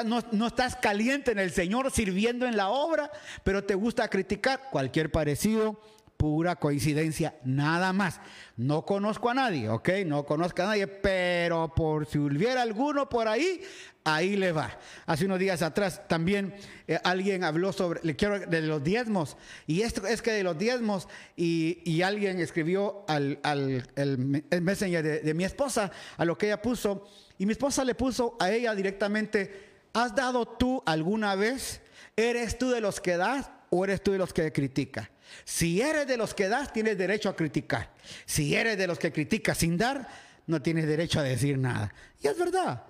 [0.05, 3.11] no, estás caliente en el Señor sirviendo en la obra,
[3.43, 5.79] pero te gusta criticar cualquier parecido,
[6.17, 8.19] pura coincidencia, nada más.
[8.55, 9.89] No conozco a nadie, ¿ok?
[10.05, 13.61] No conozco a nadie, pero por si hubiera alguno por ahí,
[14.03, 14.79] ahí le va.
[15.05, 16.55] Hace unos días atrás también
[16.87, 19.37] eh, alguien habló sobre, le quiero, de los diezmos,
[19.67, 25.33] y esto es que de los diezmos, y, alguien escribió al, el, messenger de, de
[25.33, 27.05] mi esposa, a lo que ella puso,
[27.37, 31.81] y mi esposa le puso a ella directamente, ¿has dado tú alguna vez?
[32.15, 35.11] ¿Eres tú de los que das o eres tú de los que critica?
[35.43, 37.91] Si eres de los que das, tienes derecho a criticar.
[38.25, 40.07] Si eres de los que critica sin dar,
[40.47, 41.93] no tienes derecho a decir nada.
[42.21, 42.83] Y es verdad.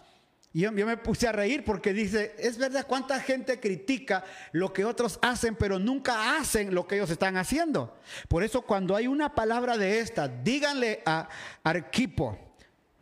[0.53, 4.23] Y yo, me puse a reír porque dice, es verdad, ¿cuánta gente critica
[4.53, 7.97] lo que otros hacen, pero nunca hacen lo que ellos están haciendo?
[8.27, 11.27] Por eso cuando hay una palabra de esta, díganle a
[11.63, 12.46] Arquipo,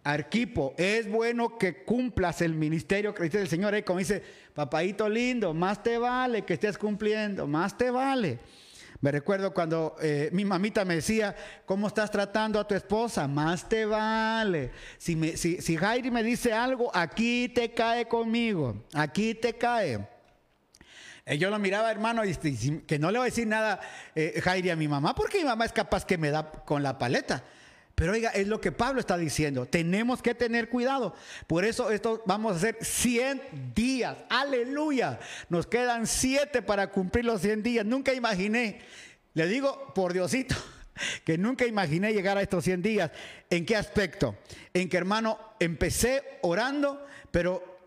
[0.05, 3.83] Arquipo, es bueno que cumplas el ministerio que el Señor.
[3.83, 4.21] como dice,
[4.53, 8.37] papadito lindo, más te vale que estés cumpliendo, más te vale.
[9.01, 11.35] Me recuerdo cuando eh, mi mamita me decía,
[11.65, 13.27] ¿cómo estás tratando a tu esposa?
[13.27, 14.71] Más te vale.
[14.99, 20.07] Si, me, si, Jairi me dice algo, aquí te cae conmigo, aquí te cae.
[21.25, 22.35] Eh, yo lo miraba, hermano, y,
[22.85, 23.81] que no le voy a decir nada,
[24.13, 26.99] eh, Jairi, a mi mamá, porque mi mamá es capaz que me da con la
[26.99, 27.43] paleta.
[27.95, 29.65] Pero oiga, es lo que Pablo está diciendo.
[29.65, 31.15] Tenemos que tener cuidado.
[31.47, 34.17] Por eso esto vamos a hacer 100 días.
[34.29, 35.19] Aleluya.
[35.47, 37.85] Nos quedan 7 para cumplir los 100 días.
[37.85, 38.81] Nunca imaginé,
[39.33, 40.55] le digo por Diosito,
[41.23, 43.11] que nunca imaginé llegar a estos 100 días.
[43.49, 44.35] ¿En qué aspecto?
[44.73, 47.79] En que hermano, empecé orando, pero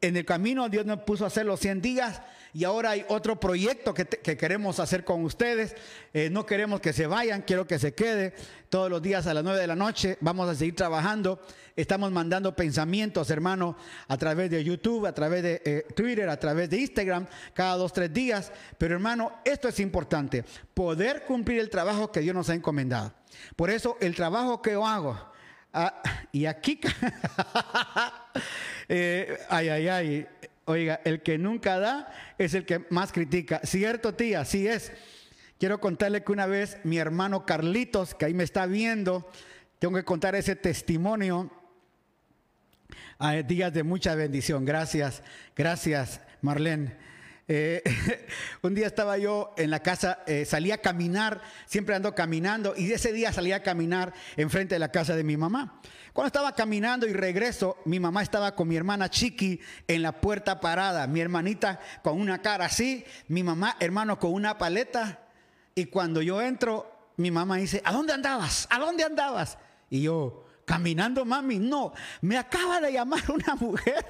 [0.00, 2.22] en el camino Dios me puso a hacer los 100 días
[2.54, 5.74] y ahora hay otro proyecto que, queremos hacer con ustedes.
[6.12, 8.34] Eh, no queremos que se vayan, quiero que se quede
[8.68, 10.16] todos los días a las 9 de la noche.
[10.20, 11.40] Vamos a seguir trabajando.
[11.76, 13.76] Estamos mandando pensamientos, hermano,
[14.08, 17.92] a través de YouTube, a través de eh, Twitter, a través de Instagram, cada dos,
[17.92, 18.50] tres días.
[18.78, 20.44] Pero hermano, esto es importante,
[20.74, 23.12] poder cumplir el trabajo que Dios nos ha encomendado.
[23.54, 25.16] Por eso el trabajo que yo hago,
[25.72, 26.80] ah, y aquí,
[28.88, 30.26] eh, ay, ay, ay,
[30.68, 33.62] Oiga, el que nunca da es el que más critica.
[33.64, 34.44] ¿Cierto, tía?
[34.44, 34.92] Sí es.
[35.58, 39.30] Quiero contarle que una vez mi hermano Carlitos, que ahí me está viendo,
[39.78, 41.50] tengo que contar ese testimonio.
[43.46, 44.66] días de mucha bendición.
[44.66, 45.22] Gracias,
[45.56, 47.07] gracias, Marlene.
[47.50, 47.82] Eh,
[48.62, 52.92] un día estaba yo en la casa, eh, salí a caminar, siempre ando caminando, y
[52.92, 55.80] ese día salí a caminar enfrente de la casa de mi mamá.
[56.12, 60.60] Cuando estaba caminando y regreso, mi mamá estaba con mi hermana Chiqui en la puerta
[60.60, 65.20] parada, mi hermanita con una cara así, mi mamá, hermano, con una paleta.
[65.74, 68.66] Y cuando yo entro, mi mamá dice, ¿a dónde andabas?
[68.70, 69.58] ¿A dónde andabas?
[69.90, 74.04] Y yo, caminando, mami, no, me acaba de llamar una mujer.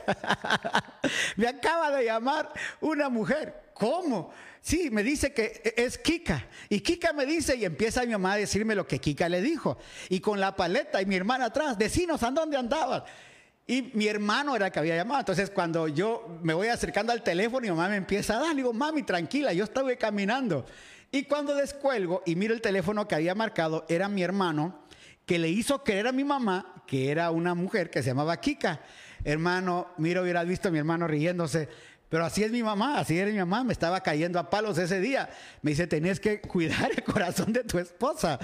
[1.36, 3.70] me acaba de llamar una mujer.
[3.74, 4.32] ¿Cómo?
[4.61, 6.44] Sí, me dice que es Kika.
[6.68, 9.78] Y Kika me dice, y empieza mi mamá a decirme lo que Kika le dijo.
[10.09, 13.04] Y con la paleta y mi hermana atrás, decinos a dónde andabas.
[13.64, 15.20] Y mi hermano era el que había llamado.
[15.20, 18.72] Entonces, cuando yo me voy acercando al teléfono, y mamá me empieza a dar, digo,
[18.72, 20.66] mami, tranquila, yo estaba caminando.
[21.12, 24.88] Y cuando descuelgo y miro el teléfono que había marcado, era mi hermano
[25.28, 28.80] que le hizo creer a mi mamá que era una mujer que se llamaba Kika.
[29.22, 31.68] Hermano, miro, hubiera visto a mi hermano riéndose.
[32.08, 34.98] Pero así es mi mamá, así era mi mamá, me estaba cayendo a palos ese
[35.00, 35.28] día.
[35.60, 38.38] Me dice, tenés que cuidar el corazón de tu esposa.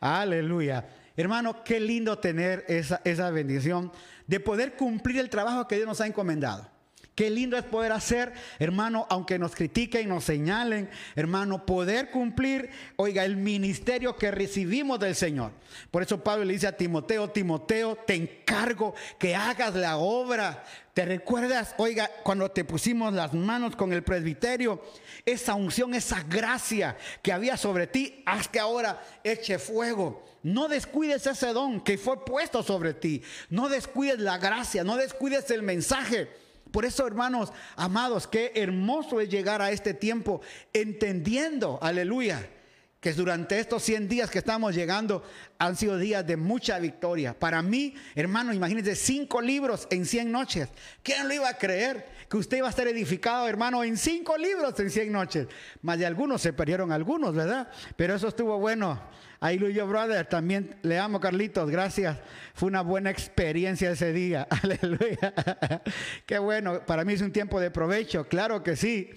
[0.00, 0.88] Aleluya.
[1.14, 3.92] Hermano, qué lindo tener esa, esa bendición
[4.26, 6.70] de poder cumplir el trabajo que Dios nos ha encomendado.
[7.14, 12.70] Qué lindo es poder hacer, hermano, aunque nos critiquen y nos señalen, hermano, poder cumplir,
[12.96, 15.52] oiga, el ministerio que recibimos del Señor.
[15.90, 20.64] Por eso Pablo le dice a Timoteo, Timoteo, te encargo que hagas la obra.
[20.94, 24.82] ¿Te recuerdas, oiga, cuando te pusimos las manos con el presbiterio?
[25.26, 30.24] Esa unción, esa gracia que había sobre ti, haz que ahora eche fuego.
[30.42, 33.22] No descuides ese don que fue puesto sobre ti.
[33.50, 36.28] No descuides la gracia, no descuides el mensaje.
[36.72, 40.40] Por eso, hermanos, amados, qué hermoso es llegar a este tiempo
[40.72, 42.48] entendiendo, aleluya,
[43.00, 45.24] que durante estos 100 días que estamos llegando
[45.58, 47.38] han sido días de mucha victoria.
[47.38, 50.68] Para mí, hermano, imagínense cinco libros en 100 noches.
[51.02, 52.06] ¿Quién lo iba a creer?
[52.28, 55.48] Que usted iba a estar edificado, hermano, en cinco libros en 100 noches.
[55.80, 57.70] Más de algunos se perdieron algunos, ¿verdad?
[57.96, 59.00] Pero eso estuvo bueno.
[59.42, 62.18] Ahí Luyo Brother, también le amo, Carlitos, gracias.
[62.52, 64.46] Fue una buena experiencia ese día.
[64.62, 65.32] Aleluya.
[66.26, 69.10] Qué bueno, para mí es un tiempo de provecho, claro que sí.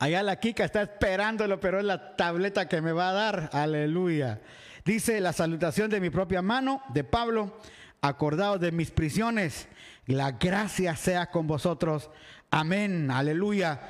[0.00, 3.50] Allá la Kika está esperándolo, pero es la tableta que me va a dar.
[3.52, 4.40] Aleluya.
[4.84, 7.56] Dice la salutación de mi propia mano, de Pablo,
[8.00, 9.68] acordados de mis prisiones.
[10.06, 12.10] La gracia sea con vosotros.
[12.50, 13.08] Amén.
[13.12, 13.80] Aleluya.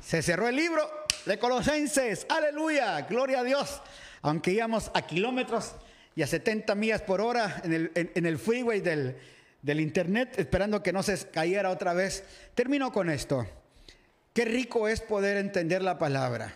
[0.00, 0.88] Se cerró el libro
[1.26, 2.26] de Colosenses.
[2.28, 3.00] Aleluya.
[3.02, 3.82] Gloria a Dios.
[4.22, 5.74] Aunque íbamos a kilómetros
[6.14, 9.16] y a 70 millas por hora en el, en, el freeway del,
[9.62, 12.24] del internet, esperando que no se cayera otra vez.
[12.54, 13.46] Termino con esto.
[14.32, 16.54] Qué rico es poder entender la palabra.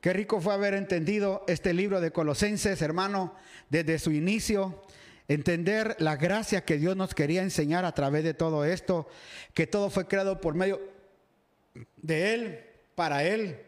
[0.00, 3.34] Qué rico fue haber entendido este libro de Colosenses, hermano,
[3.70, 4.82] desde su inicio.
[5.28, 9.08] Entender la gracia que Dios nos quería enseñar a través de todo esto,
[9.54, 10.80] que todo fue creado por medio
[11.96, 13.60] de Él, para Él,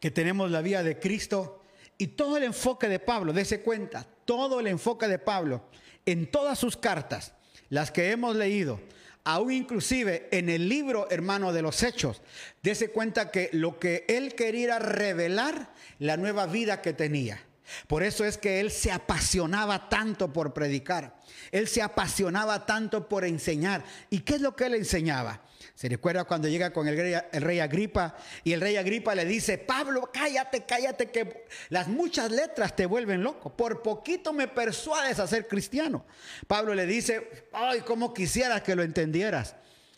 [0.00, 1.61] que tenemos la vida de Cristo
[2.02, 5.62] y todo el enfoque de Pablo, dése cuenta, todo el enfoque de Pablo
[6.04, 7.32] en todas sus cartas,
[7.68, 8.80] las que hemos leído,
[9.22, 12.20] aún inclusive en el libro, hermano, de los hechos,
[12.60, 17.40] dése cuenta que lo que él quería era revelar la nueva vida que tenía.
[17.86, 21.14] Por eso es que él se apasionaba tanto por predicar.
[21.52, 23.84] Él se apasionaba tanto por enseñar.
[24.10, 25.40] ¿Y qué es lo que él enseñaba?
[25.74, 26.96] Se recuerda cuando llega con el
[27.32, 32.74] rey, Agripa y el rey Agripa le dice, Pablo, cállate, cállate, que las muchas letras
[32.76, 33.56] te vuelven loco.
[33.56, 36.04] Por poquito me persuades a ser cristiano.
[36.46, 39.56] Pablo le dice, ay, cómo quisieras que lo entendieras.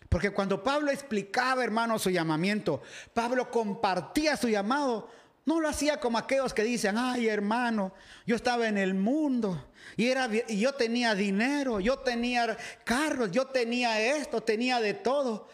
[0.08, 5.10] Porque cuando Pablo explicaba, hermano, su llamamiento, Pablo compartía su llamado,
[5.44, 7.92] no lo hacía como aquellos que dicen, ay hermano,
[8.26, 14.00] yo estaba en el mundo y, era, yo tenía dinero, yo tenía carros, yo tenía
[14.00, 15.48] esto, tenía de todo.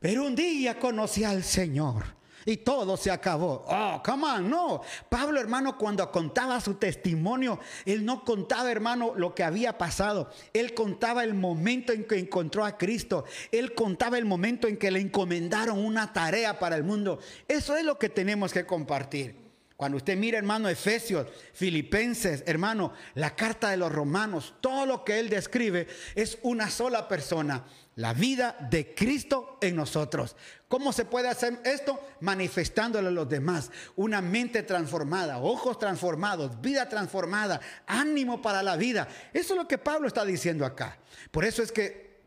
[0.00, 2.04] Pero un día conocí al Señor
[2.46, 3.64] y todo se acabó.
[3.66, 4.82] Oh, come on, no.
[5.08, 10.30] Pablo, hermano, cuando contaba su testimonio, él no contaba, hermano, lo que había pasado.
[10.52, 13.24] Él contaba el momento en que encontró a Cristo.
[13.50, 17.18] Él contaba el momento en que le encomendaron una tarea para el mundo.
[17.48, 19.43] Eso es lo que tenemos que compartir.
[19.84, 25.18] Cuando usted mira, hermano, Efesios, Filipenses, hermano, la carta de los romanos, todo lo que
[25.18, 27.64] él describe es una sola persona,
[27.96, 30.36] la vida de Cristo en nosotros.
[30.68, 32.00] ¿Cómo se puede hacer esto?
[32.20, 33.70] Manifestándolo a los demás.
[33.94, 39.06] Una mente transformada, ojos transformados, vida transformada, ánimo para la vida.
[39.34, 40.96] Eso es lo que Pablo está diciendo acá.
[41.30, 42.22] Por eso es que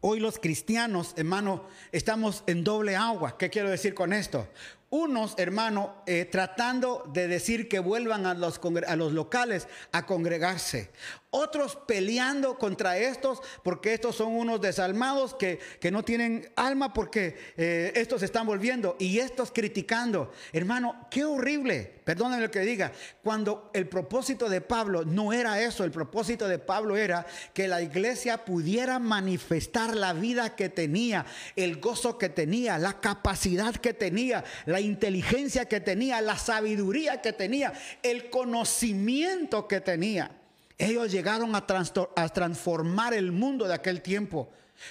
[0.00, 3.38] hoy los cristianos, hermano, estamos en doble agua.
[3.38, 4.48] ¿Qué quiero decir con esto?
[4.90, 10.90] Unos, hermano, eh, tratando de decir que vuelvan a los, a los locales a congregarse.
[11.30, 15.58] Otros peleando contra estos porque estos son unos desalmados que,
[15.92, 20.32] no tienen alma porque eh, estos están volviendo y estos criticando.
[20.54, 25.84] Hermano, qué horrible, perdónenme lo que diga, cuando el propósito de Pablo no era eso,
[25.84, 31.26] el propósito de Pablo era que la iglesia pudiera manifestar la vida que tenía,
[31.56, 37.34] el gozo que tenía, la capacidad que tenía, la inteligencia que tenía, la sabiduría que
[37.34, 40.37] tenía, el conocimiento que tenía.
[40.78, 44.48] Ellos llegaron a, transformar el mundo de aquel tiempo.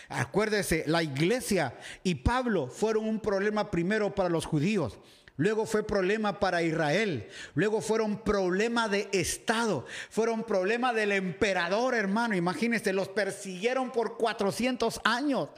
[0.10, 1.74] Acuérdese, la iglesia
[2.04, 5.00] y Pablo fueron un problema primero para los judíos.
[5.38, 7.30] Luego fue problema para Israel.
[7.54, 9.86] Luego fueron problema de Estado.
[10.10, 12.36] Fueron problema del emperador, hermano.
[12.36, 15.50] Imagínense, los persiguieron por 400 años.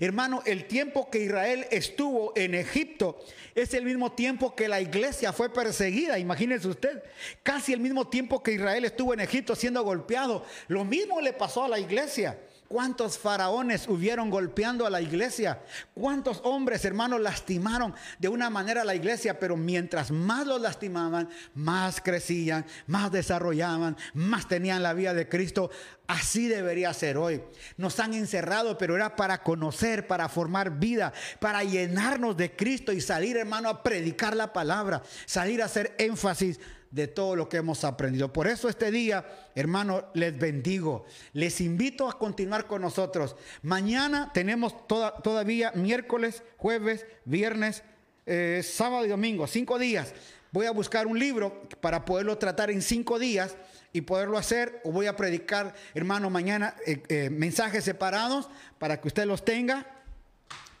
[0.00, 3.18] Hermano, el tiempo que Israel estuvo en Egipto
[3.54, 6.18] es el mismo tiempo que la iglesia fue perseguida.
[6.18, 7.02] Imagínense usted.
[7.42, 10.44] Casi el mismo tiempo que Israel estuvo en Egipto siendo golpeado.
[10.68, 12.38] Lo mismo le pasó a la iglesia.
[12.68, 15.62] ¿Cuántos faraones hubieron golpeando a la iglesia?
[15.94, 19.40] ¿Cuántos hombres, hermanos, lastimaron de una manera a la iglesia?
[19.40, 25.70] Pero mientras más los lastimaban, más crecían, más desarrollaban, más tenían la vida de Cristo.
[26.06, 27.42] Así debería ser hoy.
[27.78, 33.00] Nos han encerrado, pero era para conocer, para formar vida, para llenarnos de Cristo y
[33.00, 36.60] salir, hermano, a predicar la palabra, salir a hacer énfasis
[36.90, 38.32] de todo lo que hemos aprendido.
[38.32, 41.04] Por eso este día, hermano, les bendigo.
[41.32, 43.36] Les invito a continuar con nosotros.
[43.62, 47.82] Mañana tenemos todavía miércoles, jueves, viernes,
[48.26, 50.14] eh, sábado y domingo, cinco días.
[50.50, 53.56] Voy a buscar un libro para poderlo tratar en cinco días
[53.92, 54.80] y poderlo hacer.
[54.84, 59.86] O voy a predicar, hermano, mañana eh, eh, mensajes separados para que usted los tenga.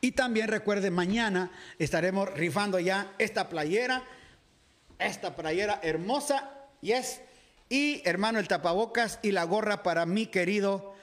[0.00, 4.04] Y también recuerde, mañana estaremos rifando ya esta playera
[4.98, 7.20] esta playera hermosa, yes.
[7.68, 10.94] Y hermano, el tapabocas y la gorra para mi querido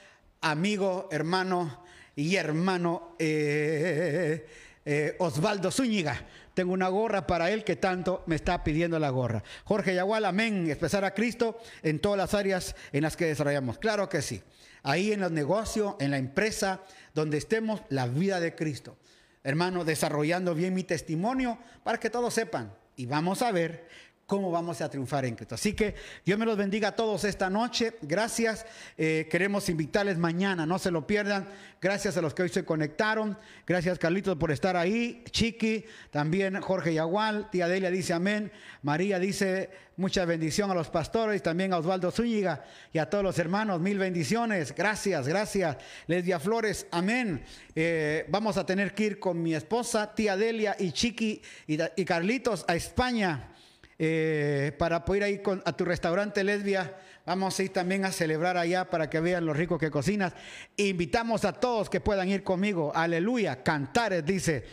[0.42, 1.84] amigo, hermano
[2.16, 4.48] y hermano eh,
[4.86, 6.26] eh, Osvaldo Zúñiga.
[6.54, 9.44] Tengo una gorra para él que tanto me está pidiendo la gorra.
[9.66, 10.70] Jorge Yagual, amén.
[10.70, 13.78] Expresar a Cristo en todas las áreas en las que desarrollamos.
[13.78, 14.42] Claro que sí.
[14.82, 16.82] Ahí en los negocios, en la empresa,
[17.14, 18.98] donde estemos, la vida de Cristo.
[19.44, 22.74] Hermano, desarrollando bien mi testimonio para que todos sepan.
[22.96, 23.88] Y vamos a ver
[24.26, 25.56] cómo vamos a triunfar en Cristo.
[25.56, 25.96] Así que
[26.26, 27.94] Dios me los bendiga a todos esta noche.
[28.02, 28.66] Gracias.
[28.98, 31.48] Eh, queremos invitarles mañana, no se lo pierdan.
[31.82, 33.38] Gracias a los que hoy se conectaron.
[33.68, 35.24] Gracias Carlitos por estar ahí.
[35.30, 37.50] Chiqui, también Jorge Yagual.
[37.52, 38.52] Tía Delia dice amén.
[38.82, 43.38] María dice mucha bendición a los pastores, también a Osvaldo Zúñiga y a todos los
[43.38, 43.80] hermanos.
[43.80, 44.74] Mil bendiciones.
[44.74, 45.78] Gracias, gracias.
[46.08, 47.44] Lesbia Flores, amén.
[47.76, 52.66] Eh, vamos a tener que ir con mi esposa, tía Delia y Chiqui y Carlitos
[52.68, 53.52] a España
[53.98, 56.96] eh, para poder ir a tu restaurante lesbia.
[57.26, 60.34] Vamos a ir también a celebrar allá para que vean lo rico que cocinas.
[60.78, 62.92] Invitamos a todos que puedan ir conmigo.
[62.94, 63.64] Aleluya.
[63.64, 64.66] Cantares, dice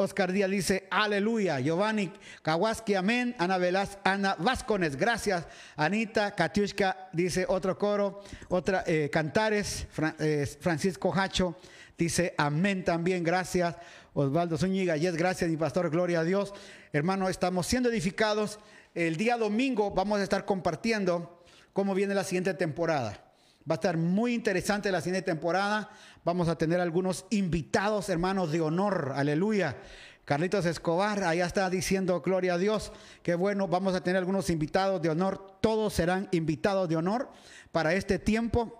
[0.00, 1.60] Oscar Díaz dice, aleluya.
[1.60, 2.10] Giovanni
[2.42, 3.34] Kawaski, amén.
[3.38, 5.46] Ana Velaz, Ana Vascones, gracias.
[5.76, 9.86] Anita Katiushka dice otro coro, otra eh, Cantares.
[10.18, 11.54] Eh, Francisco Hacho
[11.98, 13.76] dice, amén también, gracias.
[14.12, 16.52] Osvaldo Zúñiga, yes, gracias, mi pastor, gloria a Dios.
[16.92, 18.58] Hermano, estamos siendo edificados.
[18.94, 23.24] El día domingo vamos a estar compartiendo cómo viene la siguiente temporada.
[23.70, 25.90] Va a estar muy interesante la siguiente temporada.
[26.24, 29.12] Vamos a tener algunos invitados, hermanos de honor.
[29.14, 29.76] Aleluya.
[30.24, 32.92] Carlitos Escobar, allá está diciendo gloria a Dios.
[33.22, 35.56] Qué bueno, vamos a tener algunos invitados de honor.
[35.60, 37.30] Todos serán invitados de honor
[37.70, 38.79] para este tiempo.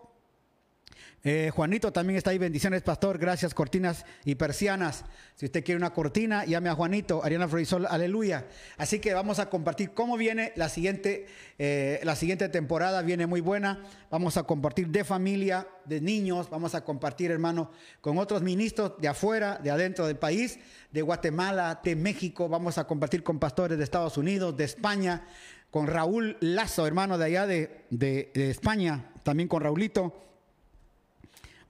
[1.23, 2.39] Eh, Juanito también está ahí.
[2.39, 3.19] Bendiciones, pastor.
[3.19, 5.05] Gracias, cortinas y persianas.
[5.35, 7.23] Si usted quiere una cortina, llame a Juanito.
[7.23, 8.47] Ariana Florisol, aleluya.
[8.79, 11.27] Así que vamos a compartir cómo viene la siguiente,
[11.59, 13.03] eh, la siguiente temporada.
[13.03, 13.83] Viene muy buena.
[14.11, 16.49] Vamos a compartir de familia, de niños.
[16.49, 20.59] Vamos a compartir, hermano, con otros ministros de afuera, de adentro del país,
[20.91, 22.49] de Guatemala, de México.
[22.49, 25.27] Vamos a compartir con pastores de Estados Unidos, de España,
[25.71, 29.13] con Raúl Lazo, hermano de allá de, de España.
[29.23, 30.30] También con Raulito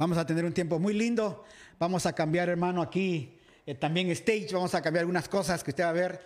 [0.00, 1.44] Vamos a tener un tiempo muy lindo.
[1.78, 3.36] Vamos a cambiar, hermano, aquí
[3.66, 4.48] eh, también stage.
[4.50, 6.22] Vamos a cambiar algunas cosas que usted va a ver.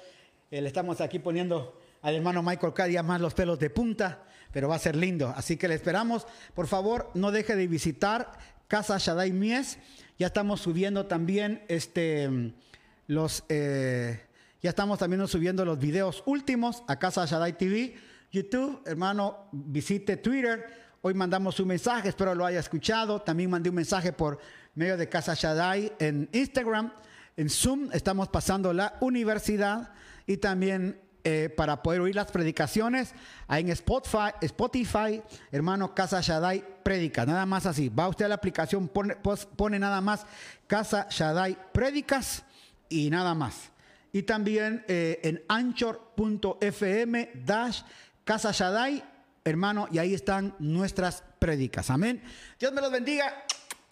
[0.48, 4.22] Eh, le estamos aquí poniendo al hermano Michael cada día más los pelos de punta,
[4.52, 5.34] pero va a ser lindo.
[5.36, 6.24] Así que le esperamos.
[6.54, 8.30] Por favor, no deje de visitar
[8.68, 9.78] Casa Shaddai Mies.
[10.20, 12.30] Ya estamos subiendo también este,
[13.08, 13.42] los...
[13.48, 14.20] Eh,
[14.62, 17.96] ya estamos también subiendo los videos últimos a Casa Shaddai TV,
[18.30, 18.82] YouTube.
[18.86, 23.20] Hermano, visite Twitter Hoy mandamos un mensaje, espero lo haya escuchado.
[23.20, 24.38] También mandé un mensaje por
[24.74, 26.94] medio de Casa Shaddai en Instagram.
[27.36, 29.92] En Zoom estamos pasando la universidad
[30.26, 33.12] y también eh, para poder oír las predicaciones,
[33.50, 37.90] en Spotify, Spotify, hermano Casa Shaddai Predica, nada más así.
[37.90, 39.14] Va usted a la aplicación, pone,
[39.56, 40.24] pone nada más
[40.66, 42.44] Casa Shaddai Prédicas
[42.88, 43.72] y nada más.
[44.10, 47.82] Y también eh, en anchor.fm dash
[48.24, 49.13] Casa Shaddai
[49.44, 51.90] hermano, y ahí están nuestras prédicas.
[51.90, 52.22] Amén.
[52.58, 53.44] Dios me los bendiga.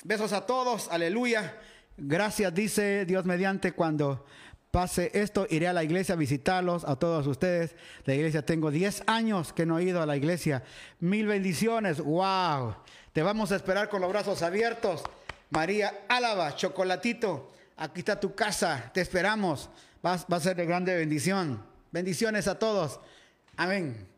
[0.05, 0.89] Besos a todos.
[0.91, 1.59] Aleluya.
[1.97, 4.25] Gracias, dice Dios mediante cuando
[4.71, 7.77] pase esto, iré a la iglesia a visitarlos, a todos ustedes.
[8.07, 10.65] La iglesia, tengo 10 años que no he ido a la iglesia.
[10.99, 12.01] Mil bendiciones.
[12.01, 12.75] Wow.
[13.13, 15.03] Te vamos a esperar con los brazos abiertos.
[15.51, 17.53] María Álava, chocolatito.
[17.77, 18.91] Aquí está tu casa.
[18.95, 19.69] Te esperamos.
[20.05, 21.63] Va, va a ser de grande bendición.
[21.91, 22.99] Bendiciones a todos.
[23.57, 24.12] Amén.